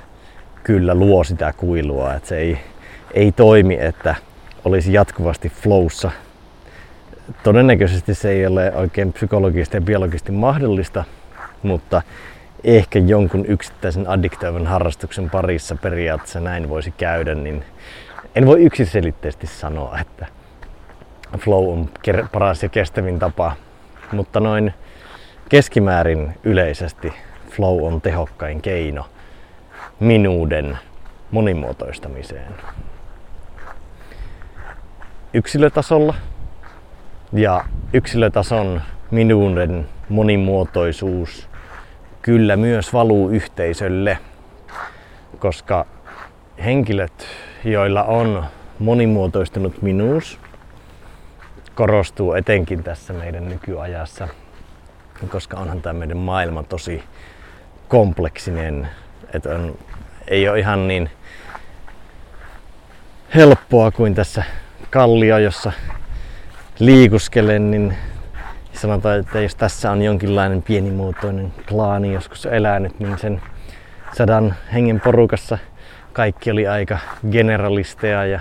kyllä 0.64 0.96
luo 0.96 1.24
sitä 1.24 1.54
kuilua, 1.58 2.14
että 2.14 2.30
se 2.30 2.38
ei, 2.38 2.60
ei 3.14 3.32
toimi, 3.32 3.78
että 3.82 4.16
olisi 4.66 4.94
jatkuvasti 4.94 5.50
flowssa. 5.50 6.12
Todennäköisesti 7.44 8.16
se 8.16 8.30
ei 8.30 8.48
ole 8.48 8.72
oikein 8.76 9.14
psykologisesti 9.14 9.78
ja 9.78 9.82
biologisesti 9.82 10.32
mahdollista, 10.32 11.04
mutta 11.64 12.02
ehkä 12.64 13.00
jonkun 13.00 13.46
yksittäisen 13.46 14.10
addiktoivan 14.10 14.68
harrastuksen 14.68 15.30
parissa 15.30 15.76
periaatteessa 15.76 16.40
näin 16.40 16.70
voisi 16.70 16.92
käydä, 16.92 17.36
niin 17.36 17.64
en 18.36 18.46
voi 18.46 18.62
yksiselitteisesti 18.64 19.48
sanoa, 19.48 20.00
että 20.00 20.26
flow 21.38 21.74
on 21.74 21.90
paras 22.32 22.64
ja 22.64 22.70
kestävin 22.70 23.20
tapa, 23.20 23.56
mutta 24.12 24.40
noin 24.40 24.74
keskimäärin 25.50 26.36
yleisesti 26.44 27.14
flow 27.50 27.84
on 27.84 28.02
tehokkain 28.02 28.62
keino 28.62 29.06
minuuden 30.00 30.78
monimuotoistamiseen. 31.32 32.56
Yksilötasolla. 35.34 36.16
Ja 37.34 37.66
yksilötason 37.94 38.82
minuuden 39.12 39.90
monimuotoisuus 40.10 41.50
kyllä 42.22 42.58
myös 42.58 42.94
valuu 42.94 43.30
yhteisölle, 43.30 44.18
koska 45.40 45.86
henkilöt, 46.66 47.28
joilla 47.64 48.04
on 48.04 48.44
monimuotoistunut 48.80 49.82
minuus, 49.82 50.40
korostuu 51.76 52.34
etenkin 52.34 52.84
tässä 52.84 53.14
meidän 53.14 53.50
nykyajassa, 53.50 54.28
koska 55.28 55.58
onhan 55.58 55.82
tämä 55.82 56.00
meidän 56.00 56.18
maailma 56.18 56.64
tosi 56.64 57.04
kompleksinen, 57.88 58.88
että 59.34 59.50
on, 59.50 59.78
ei 60.28 60.50
ole 60.50 60.60
ihan 60.60 60.88
niin 60.88 61.10
helppoa 63.36 63.92
kuin 63.92 64.16
tässä 64.16 64.44
kallio, 64.90 65.38
jossa 65.38 65.72
liikuskelen, 66.80 67.72
niin 67.72 67.96
sanotaan, 68.74 69.20
että 69.20 69.42
jos 69.42 69.56
tässä 69.56 69.92
on 69.92 70.02
jonkinlainen 70.02 70.62
pienimuotoinen 70.62 71.54
klaani 71.70 72.14
joskus 72.14 72.46
elänyt, 72.46 73.00
niin 73.00 73.18
sen 73.18 73.42
sadan 74.14 74.56
hengen 74.74 75.00
porukassa 75.00 75.58
kaikki 76.14 76.52
oli 76.52 76.68
aika 76.68 76.98
generalisteja 77.32 78.26
ja 78.26 78.40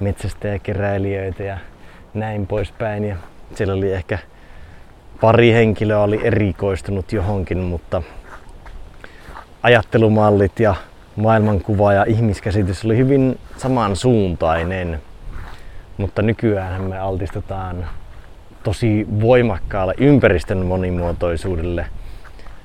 metsästäjäkeräilijöitä 0.00 1.42
ja 1.42 1.58
näin 2.14 2.46
poispäin. 2.46 3.04
Ja 3.04 3.16
siellä 3.54 3.74
oli 3.74 3.92
ehkä 3.92 4.18
pari 5.20 5.52
henkilöä 5.52 6.00
oli 6.00 6.20
erikoistunut 6.24 7.12
johonkin, 7.12 7.58
mutta 7.58 8.02
ajattelumallit 9.62 10.60
ja 10.60 10.74
maailmankuva 11.16 11.92
ja 11.92 12.04
ihmiskäsitys 12.04 12.84
oli 12.84 12.96
hyvin 12.96 13.38
samansuuntainen. 13.56 15.00
Mutta 15.96 16.22
nykyään 16.22 16.82
me 16.82 16.98
altistetaan 16.98 17.86
tosi 18.62 19.06
voimakkaalle 19.20 19.94
ympäristön 19.98 20.66
monimuotoisuudelle, 20.66 21.86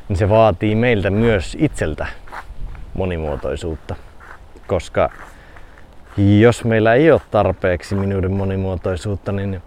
niin 0.09 0.17
se 0.17 0.29
vaatii 0.29 0.75
meiltä 0.75 1.09
myös 1.09 1.57
itseltä 1.59 2.07
monimuotoisuutta. 2.93 3.95
Koska 4.67 5.09
jos 6.39 6.65
meillä 6.65 6.93
ei 6.93 7.11
ole 7.11 7.21
tarpeeksi 7.31 7.95
minuuden 7.95 8.31
monimuotoisuutta, 8.31 9.31
niin 9.31 9.61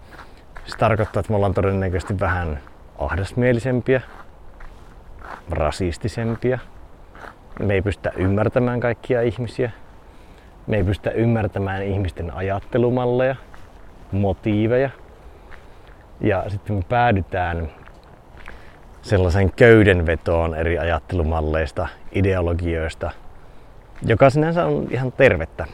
se 0.65 0.77
tarkoittaa, 0.77 1.19
että 1.19 1.31
me 1.31 1.35
ollaan 1.35 1.53
todennäköisesti 1.53 2.19
vähän 2.19 2.59
ahdasmielisempiä, 2.97 4.01
rasistisempia. 5.49 6.59
Me 7.59 7.73
ei 7.73 7.81
pystytä 7.81 8.11
ymmärtämään 8.15 8.79
kaikkia 8.79 9.21
ihmisiä. 9.21 9.71
Me 10.67 10.77
ei 10.77 10.83
pystytä 10.83 11.11
ymmärtämään 11.11 11.83
ihmisten 11.83 12.33
ajattelumalleja, 12.33 13.35
motiiveja. 14.11 14.89
Ja 16.21 16.43
sitten 16.47 16.75
me 16.75 16.81
päädytään 16.89 17.69
sellaisen 19.01 19.51
köydenvetoon 19.51 20.55
eri 20.55 20.79
ajattelumalleista, 20.79 21.87
ideologioista, 22.11 23.11
joka 24.05 24.29
sinänsä 24.29 24.65
on 24.65 24.87
ihan 24.91 25.11
tervettä 25.11 25.65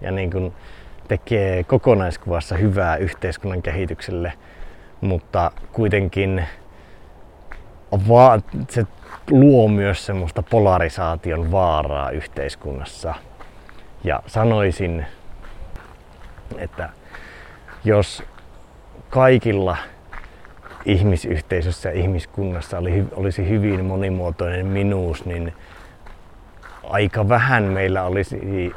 ja 0.00 0.10
niin 0.10 0.30
kuin 0.30 0.52
tekee 1.08 1.64
kokonaiskuvassa 1.64 2.56
hyvää 2.56 2.96
yhteiskunnan 2.96 3.62
kehitykselle, 3.62 4.32
mutta 5.00 5.50
kuitenkin 5.72 6.44
se 8.68 8.86
luo 9.30 9.68
myös 9.68 10.06
semmoista 10.06 10.42
polarisaation 10.42 11.52
vaaraa 11.52 12.10
yhteiskunnassa. 12.10 13.14
Ja 14.04 14.20
sanoisin, 14.26 15.06
että 16.58 16.88
jos 17.86 18.22
kaikilla 19.10 19.76
ihmisyhteisössä 20.84 21.88
ja 21.88 21.94
ihmiskunnassa 21.94 22.78
oli, 22.78 23.04
olisi 23.12 23.48
hyvin 23.48 23.84
monimuotoinen 23.84 24.66
minuus, 24.66 25.24
niin 25.24 25.54
aika 26.84 27.28
vähän 27.28 27.64
meillä 27.64 28.02
olisi 28.02 28.72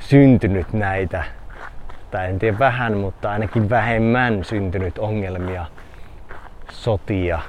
syntynyt 0.00 0.72
näitä, 0.72 1.24
tai 2.10 2.28
en 2.28 2.38
tiedä 2.38 2.58
vähän, 2.58 2.96
mutta 2.96 3.30
ainakin 3.30 3.70
vähemmän 3.70 4.44
syntynyt 4.44 4.98
ongelmia, 4.98 5.66
sotia 6.70 7.40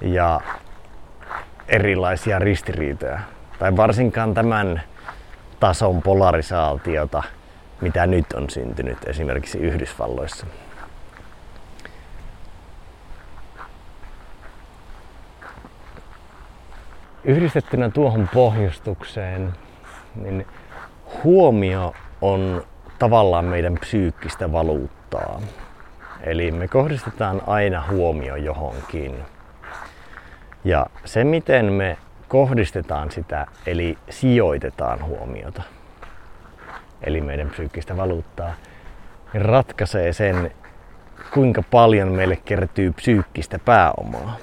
ja 0.00 0.40
erilaisia 1.68 2.38
ristiriitoja. 2.38 3.20
Tai 3.58 3.76
varsinkaan 3.76 4.34
tämän 4.34 4.82
tason 5.60 6.02
polarisaatiota, 6.02 7.22
mitä 7.80 8.06
nyt 8.06 8.32
on 8.32 8.50
syntynyt 8.50 8.98
esimerkiksi 9.06 9.58
Yhdysvalloissa. 9.58 10.46
Yhdistettynä 17.24 17.90
tuohon 17.90 18.28
pohjustukseen, 18.34 19.52
niin 20.14 20.46
huomio 21.24 21.94
on 22.20 22.64
tavallaan 22.98 23.44
meidän 23.44 23.74
psyykkistä 23.74 24.52
valuuttaa. 24.52 25.40
Eli 26.20 26.50
me 26.50 26.68
kohdistetaan 26.68 27.42
aina 27.46 27.84
huomio 27.90 28.36
johonkin. 28.36 29.24
Ja 30.64 30.86
se, 31.04 31.24
miten 31.24 31.72
me 31.72 31.98
kohdistetaan 32.28 33.10
sitä, 33.10 33.46
eli 33.66 33.98
sijoitetaan 34.10 35.04
huomiota, 35.04 35.62
eli 37.02 37.20
meidän 37.20 37.50
psyykkistä 37.50 37.96
valuuttaa, 37.96 38.54
niin 39.32 39.44
ratkaisee 39.44 40.12
sen, 40.12 40.50
kuinka 41.34 41.62
paljon 41.70 42.08
meille 42.08 42.36
kertyy 42.36 42.92
psyykkistä 42.92 43.58
pääomaa. 43.58 44.36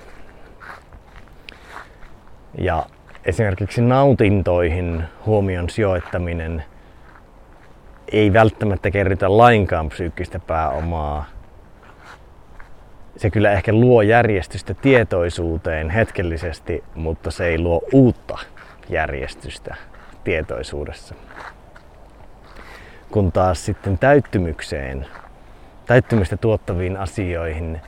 Ja 2.57 2.85
esimerkiksi 3.25 3.81
nautintoihin 3.81 5.03
huomion 5.25 5.69
sijoittaminen 5.69 6.63
ei 8.11 8.33
välttämättä 8.33 8.91
kerrytä 8.91 9.37
lainkaan 9.37 9.89
psyykkistä 9.89 10.39
pääomaa. 10.39 11.25
Se 13.17 13.29
kyllä 13.29 13.51
ehkä 13.51 13.73
luo 13.73 14.01
järjestystä 14.01 14.73
tietoisuuteen 14.73 15.89
hetkellisesti, 15.89 16.83
mutta 16.95 17.31
se 17.31 17.45
ei 17.45 17.59
luo 17.59 17.81
uutta 17.93 18.37
järjestystä 18.89 19.75
tietoisuudessa. 20.23 21.15
Kun 23.15 23.31
taas 23.31 23.65
sitten 23.65 23.97
täyttymykseen, 23.97 25.07
täyttymistä 25.85 26.37
tuottaviin 26.37 26.97
asioihin, 26.97 27.81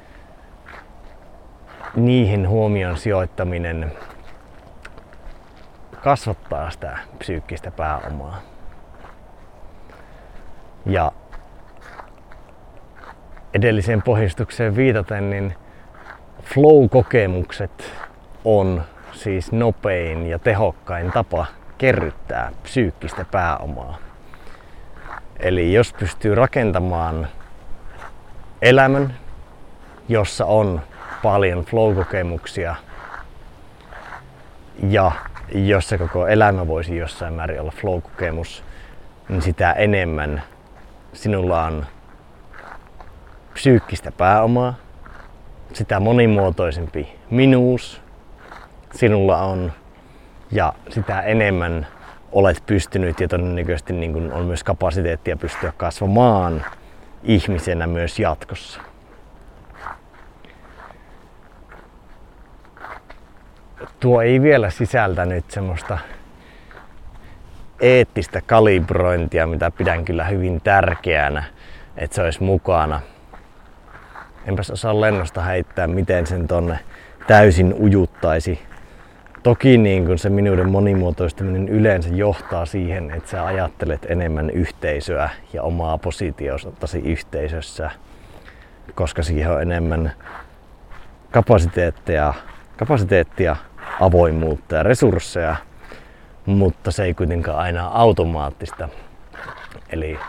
niihin 1.95 2.49
huomion 2.49 2.97
sijoittaminen 2.97 3.91
kasvattaa 6.03 6.69
sitä 6.69 6.97
psyykkistä 7.19 7.71
pääomaa. 7.71 8.41
Ja 10.85 11.11
edelliseen 13.53 14.01
pohjustukseen 14.01 14.75
viitaten, 14.75 15.29
niin 15.29 15.55
flow-kokemukset 16.43 17.91
on 18.45 18.83
siis 19.11 19.51
nopein 19.51 20.27
ja 20.27 20.39
tehokkain 20.39 21.11
tapa 21.11 21.45
kerryttää 21.77 22.51
psyykkistä 22.63 23.25
pääomaa. 23.31 24.06
Eli 25.39 25.73
jos 25.73 25.93
pystyy 25.93 26.35
rakentamaan 26.35 27.27
elämän, 28.61 29.13
jossa 30.09 30.45
on 30.45 30.81
paljon 31.23 31.65
flow-kokemuksia 31.65 32.75
ja 34.89 35.11
jos 35.53 35.89
se 35.89 35.97
koko 35.97 36.27
elämä 36.27 36.67
voisi 36.67 36.97
jossain 36.97 37.33
määrin 37.33 37.61
olla 37.61 37.71
flow-kokemus, 37.71 38.63
niin 39.29 39.41
sitä 39.41 39.71
enemmän 39.71 40.43
sinulla 41.13 41.63
on 41.63 41.85
psyykkistä 43.53 44.11
pääomaa, 44.11 44.73
sitä 45.73 45.99
monimuotoisempi 45.99 47.19
minuus 47.29 48.01
sinulla 48.93 49.37
on 49.37 49.71
ja 50.51 50.73
sitä 50.89 51.21
enemmän 51.21 51.87
olet 52.31 52.63
pystynyt 52.65 53.19
ja 53.19 53.27
todennäköisesti 53.27 53.93
niin 53.93 54.13
kuin 54.13 54.33
on 54.33 54.45
myös 54.45 54.63
kapasiteettia 54.63 55.37
pystyä 55.37 55.73
kasvamaan 55.77 56.65
ihmisenä 57.23 57.87
myös 57.87 58.19
jatkossa. 58.19 58.81
Tuo 63.99 64.21
ei 64.21 64.41
vielä 64.41 64.69
sisältänyt 64.69 65.51
semmoista 65.51 65.97
eettistä 67.79 68.41
kalibrointia, 68.41 69.47
mitä 69.47 69.71
pidän 69.71 70.05
kyllä 70.05 70.25
hyvin 70.25 70.61
tärkeänä, 70.61 71.43
että 71.97 72.15
se 72.15 72.21
olisi 72.21 72.43
mukana. 72.43 73.01
Enpäs 74.45 74.71
osaa 74.71 75.01
lennosta 75.01 75.41
heittää, 75.41 75.87
miten 75.87 76.27
sen 76.27 76.47
tonne 76.47 76.79
täysin 77.27 77.73
ujuttaisi 77.73 78.66
Toki 79.47 79.77
niin 79.77 80.05
kun 80.05 80.17
se 80.17 80.29
minuuden 80.29 80.69
monimuotoistuminen 80.69 81.69
yleensä 81.69 82.09
johtaa 82.09 82.65
siihen, 82.65 83.11
että 83.11 83.29
sä 83.29 83.45
ajattelet 83.45 84.05
enemmän 84.09 84.49
yhteisöä 84.49 85.29
ja 85.53 85.63
omaa 85.63 85.97
positiostasi 85.97 86.99
yhteisössä, 86.99 87.91
koska 88.95 89.23
siihen 89.23 89.51
on 89.51 89.61
enemmän 89.61 90.11
kapasiteettia, 91.31 92.33
kapasiteettia 92.77 93.55
avoimuutta 93.99 94.75
ja 94.75 94.83
resursseja, 94.83 95.55
mutta 96.45 96.91
se 96.91 97.03
ei 97.03 97.13
kuitenkaan 97.13 97.57
aina 97.57 97.87
automaattista. 97.87 98.89
Eli 99.89 100.19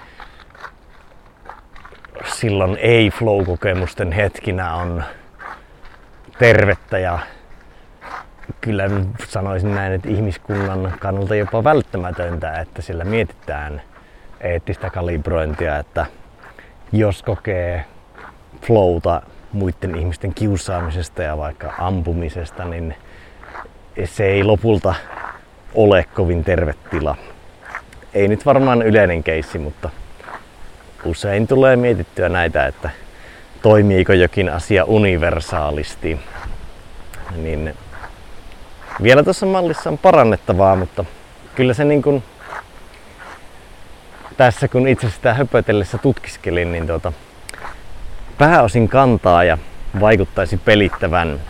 silloin 2.25 2.77
ei-flow-kokemusten 2.81 4.13
hetkinä 4.13 4.75
on 4.75 5.05
tervettä 6.39 6.99
ja 6.99 7.19
kyllä 8.69 8.91
sanoisin 9.29 9.75
näin, 9.75 9.93
että 9.93 10.09
ihmiskunnan 10.09 10.95
kannalta 11.01 11.35
jopa 11.35 11.65
välttämätöntä, 11.65 12.61
että 12.61 12.83
sillä 12.83 13.05
mietitään 13.05 13.83
eettistä 14.41 14.91
kalibrointia, 14.91 15.79
että 15.79 16.07
jos 16.93 17.23
kokee 17.23 17.85
flowta 18.63 19.23
muiden 19.53 19.95
ihmisten 19.95 20.35
kiusaamisesta 20.35 21.23
ja 21.23 21.37
vaikka 21.37 21.75
ampumisesta, 21.79 22.65
niin 22.65 22.95
se 24.05 24.25
ei 24.25 24.45
lopulta 24.45 24.95
ole 25.75 26.05
kovin 26.15 26.45
terve 26.45 26.75
tila. 26.91 27.17
Ei 28.15 28.29
nyt 28.29 28.47
varmaan 28.47 28.83
yleinen 28.83 29.23
keissi, 29.23 29.59
mutta 29.59 29.91
usein 31.05 31.47
tulee 31.47 31.77
mietittyä 31.77 32.29
näitä, 32.29 32.67
että 32.67 32.91
toimiiko 33.63 34.13
jokin 34.13 34.49
asia 34.49 34.85
universaalisti. 34.85 36.21
Niin 37.37 37.75
vielä 39.03 39.23
tuossa 39.23 39.47
mallissa 39.47 39.91
on 39.91 39.99
parannettavaa, 39.99 40.77
mutta 40.77 41.05
kyllä 41.55 41.75
se 41.75 41.85
niin 41.85 42.03
kuin 42.03 42.23
tässä 44.37 44.69
kun 44.69 44.89
itse 44.89 45.11
sitä 45.11 45.35
höpötellessä 45.35 45.99
tutkiskelin, 45.99 46.73
niin 46.73 46.87
tuota, 46.87 47.13
pääosin 48.39 48.89
kantaa 48.89 49.45
ja 49.45 49.59
vaikuttaisi 50.01 50.57
pelittävän. 50.57 51.41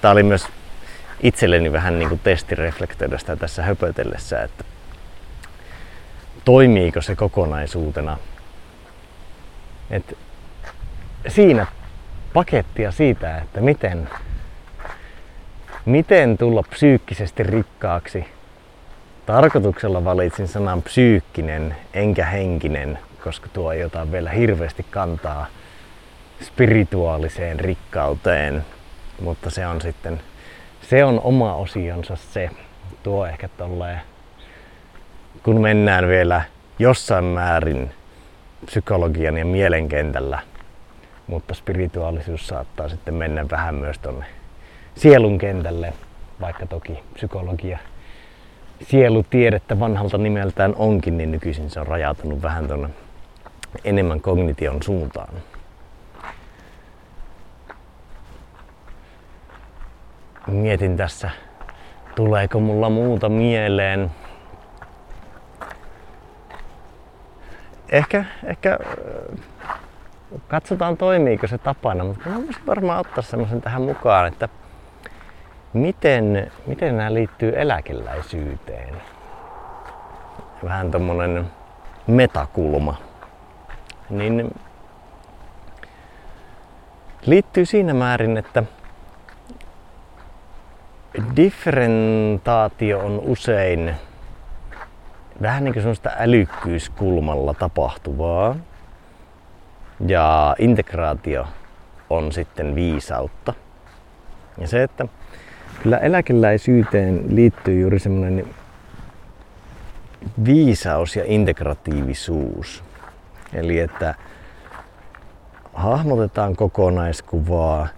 Tämä 0.00 0.12
oli 0.12 0.22
myös 0.22 0.46
itselleni 1.22 1.72
vähän 1.72 1.98
niin 1.98 2.08
kuin 2.08 2.20
testireflektoida 2.24 3.18
sitä 3.18 3.36
tässä 3.36 3.62
höpötellessä, 3.62 4.42
että 4.42 4.64
toimiiko 6.44 7.00
se 7.00 7.16
kokonaisuutena. 7.16 8.16
Et 9.90 10.18
siinä 11.28 11.66
pakettia 12.32 12.92
siitä, 12.92 13.38
että 13.38 13.60
miten 13.60 14.08
Miten 15.86 16.38
tulla 16.38 16.62
psyykkisesti 16.62 17.42
rikkaaksi? 17.42 18.24
Tarkoituksella 19.26 20.04
valitsin 20.04 20.48
sanan 20.48 20.82
psyykkinen 20.82 21.76
enkä 21.94 22.26
henkinen, 22.26 22.98
koska 23.24 23.48
tuo 23.52 23.72
ei 23.72 23.84
ota 23.84 24.12
vielä 24.12 24.30
hirveästi 24.30 24.86
kantaa 24.90 25.46
spirituaaliseen 26.42 27.60
rikkauteen, 27.60 28.64
mutta 29.20 29.50
se 29.50 29.66
on 29.66 29.80
sitten, 29.80 30.20
se 30.82 31.04
on 31.04 31.20
oma 31.24 31.54
osionsa 31.54 32.16
se. 32.16 32.50
Tuo 33.02 33.26
ehkä 33.26 33.48
tolleen, 33.48 34.00
kun 35.42 35.60
mennään 35.60 36.08
vielä 36.08 36.42
jossain 36.78 37.24
määrin 37.24 37.90
psykologian 38.66 39.38
ja 39.38 39.44
mielenkentällä, 39.44 40.38
mutta 41.26 41.54
spirituaalisuus 41.54 42.46
saattaa 42.46 42.88
sitten 42.88 43.14
mennä 43.14 43.46
vähän 43.50 43.74
myös 43.74 43.98
tonne 43.98 44.26
sielun 44.94 45.38
kentälle, 45.38 45.92
vaikka 46.40 46.66
toki 46.66 47.02
psykologia 47.14 47.78
sielutiedettä 48.82 49.80
vanhalta 49.80 50.18
nimeltään 50.18 50.74
onkin, 50.76 51.18
niin 51.18 51.30
nykyisin 51.30 51.70
se 51.70 51.80
on 51.80 51.86
rajautunut 51.86 52.42
vähän 52.42 52.68
tuonne 52.68 52.88
enemmän 53.84 54.20
kognition 54.20 54.82
suuntaan. 54.82 55.34
Mietin 60.46 60.96
tässä, 60.96 61.30
tuleeko 62.14 62.60
mulla 62.60 62.90
muuta 62.90 63.28
mieleen. 63.28 64.10
Ehkä, 67.88 68.24
ehkä 68.44 68.78
katsotaan 70.48 70.96
toimiiko 70.96 71.46
se 71.46 71.58
tapana, 71.58 72.04
mutta 72.04 72.28
mä 72.28 72.36
voisin 72.36 72.66
varmaan 72.66 73.00
ottaa 73.00 73.22
semmoisen 73.22 73.60
tähän 73.60 73.82
mukaan, 73.82 74.28
että 74.28 74.48
Miten, 75.74 76.52
miten 76.66 76.96
nämä 76.96 77.14
liittyy 77.14 77.52
eläkeläisyyteen? 77.56 78.94
Vähän 80.64 80.90
tommonen 80.90 81.50
metakulma. 82.06 82.96
Niin 84.10 84.54
liittyy 87.26 87.66
siinä 87.66 87.94
määrin, 87.94 88.36
että 88.36 88.62
differentaatio 91.36 92.98
on 92.98 93.20
usein 93.24 93.94
vähän 95.42 95.64
niin 95.64 95.72
kuin 95.72 95.82
semmoista 95.82 96.10
älykkyyskulmalla 96.18 97.54
tapahtuvaa. 97.54 98.56
Ja 100.06 100.56
integraatio 100.58 101.46
on 102.10 102.32
sitten 102.32 102.74
viisautta. 102.74 103.54
Ja 104.58 104.68
se, 104.68 104.82
että 104.82 105.06
Kyllä 105.82 105.98
eläkeläisyyteen 105.98 107.24
liittyy 107.28 107.80
juuri 107.80 107.98
semmoinen 107.98 108.46
viisaus 110.44 111.16
ja 111.16 111.22
integratiivisuus. 111.26 112.84
Eli 113.52 113.78
että 113.78 114.14
hahmotetaan 115.74 116.56
kokonaiskuvaa. 116.56 117.88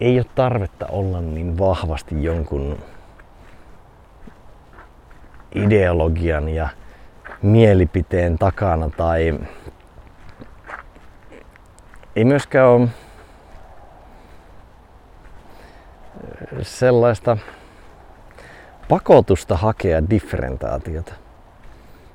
Ei 0.00 0.18
ole 0.18 0.26
tarvetta 0.34 0.86
olla 0.86 1.20
niin 1.20 1.58
vahvasti 1.58 2.24
jonkun 2.24 2.78
ideologian 5.54 6.48
ja 6.48 6.68
mielipiteen 7.42 8.38
takana 8.38 8.90
tai 8.90 9.38
ei 12.16 12.24
myöskään 12.24 12.68
ole 12.68 12.88
sellaista 16.62 17.36
pakotusta 18.88 19.56
hakea 19.56 20.02
differentaatiota. 20.10 21.12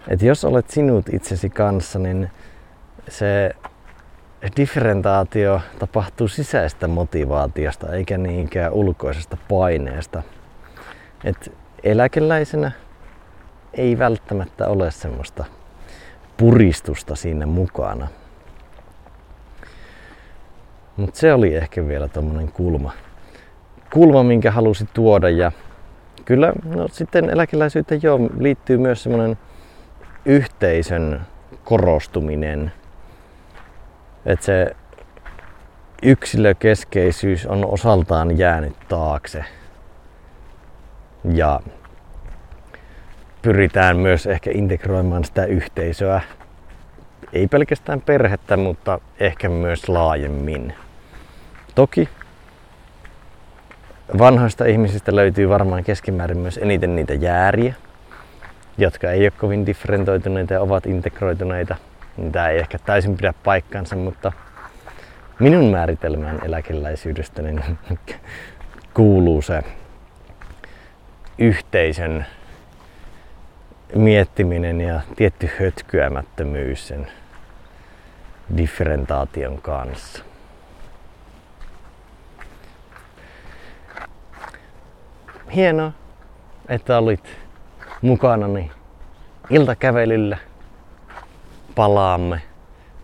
Et 0.08 0.22
jos 0.22 0.46
olet 0.46 0.70
sinut 0.70 1.06
itsesi 1.14 1.50
kanssa, 1.50 2.00
niin 2.00 2.32
se 3.08 3.56
differentaatio 4.58 5.62
tapahtuu 5.80 6.28
sisäistä 6.28 6.88
motivaatiosta 6.88 7.94
eikä 7.94 8.18
niinkään 8.18 8.74
ulkoisesta 8.74 9.38
paineesta. 9.50 10.24
Et 11.24 11.52
eläkeläisenä 11.84 12.72
ei 13.74 14.00
välttämättä 14.00 14.68
ole 14.68 14.92
semmoista 14.92 15.46
puristusta 16.38 17.16
siinä 17.16 17.46
mukana. 17.46 18.08
Mutta 20.98 21.20
se 21.20 21.34
oli 21.34 21.56
ehkä 21.56 21.88
vielä 21.88 22.08
tommonen 22.08 22.52
kulma, 22.52 22.92
kulma, 23.96 24.24
minkä 24.24 24.52
halusi 24.52 24.86
tuoda. 24.94 25.30
Ja 25.30 25.52
kyllä 26.26 26.54
no, 26.64 26.88
sitten 26.88 27.30
eläkeläisyyteen 27.30 28.02
jo 28.04 28.20
liittyy 28.40 28.78
myös 28.78 29.04
semmoinen 29.04 29.38
yhteisön 30.26 31.22
korostuminen. 31.64 32.72
Että 34.26 34.46
se 34.46 34.76
yksilökeskeisyys 36.04 37.46
on 37.46 37.66
osaltaan 37.66 38.38
jäänyt 38.38 38.76
taakse. 38.88 39.46
Ja 41.34 41.60
pyritään 43.42 43.98
myös 43.98 44.28
ehkä 44.28 44.52
integroimaan 44.54 45.24
sitä 45.24 45.46
yhteisöä. 45.46 46.22
Ei 47.34 47.48
pelkästään 47.48 48.02
perhettä, 48.02 48.58
mutta 48.58 49.00
ehkä 49.20 49.50
myös 49.50 49.90
laajemmin. 49.90 50.74
Toki 51.76 52.10
vanhoista 54.18 54.66
ihmisistä 54.66 55.16
löytyy 55.16 55.50
varmaan 55.50 55.84
keskimäärin 55.84 56.38
myös 56.38 56.58
eniten 56.58 56.96
niitä 56.96 57.14
jääriä, 57.14 57.74
jotka 58.78 59.12
ei 59.12 59.22
ole 59.22 59.32
kovin 59.32 59.66
differentoituneita 59.66 60.54
ja 60.54 60.62
ovat 60.62 60.86
integroituneita. 60.86 61.76
Tämä 62.32 62.50
ei 62.50 62.60
ehkä 62.60 62.80
täysin 62.80 63.18
pidä 63.18 63.34
paikkansa, 63.44 63.96
mutta 63.96 64.32
minun 65.40 65.72
määritelmään 65.72 66.40
eläkeläisyydestä 66.46 67.42
niin 67.42 67.62
kuuluu 68.94 69.42
se 69.42 69.64
yhteisön 71.38 72.26
miettiminen 73.96 74.82
ja 74.82 75.02
tietty 75.16 75.50
hötkyämättömyys 75.60 76.88
sen 76.88 77.08
differentaation 78.58 79.62
kanssa. 79.62 80.24
Hienoa, 85.56 85.92
että 86.70 86.98
olit 86.98 87.38
mukanani 88.02 88.72
iltakävelyllä. 89.50 90.38
Palaamme 91.76 92.42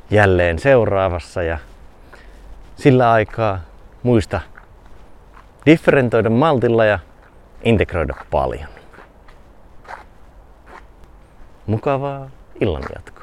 jälleen 0.09 0.59
seuraavassa 0.59 1.43
ja 1.43 1.57
sillä 2.75 3.11
aikaa 3.11 3.59
muista 4.03 4.41
differentoida 5.65 6.29
maltilla 6.29 6.85
ja 6.85 6.99
integroida 7.63 8.13
paljon. 8.31 8.69
Mukavaa 11.65 12.29
illanjatkoa. 12.61 13.20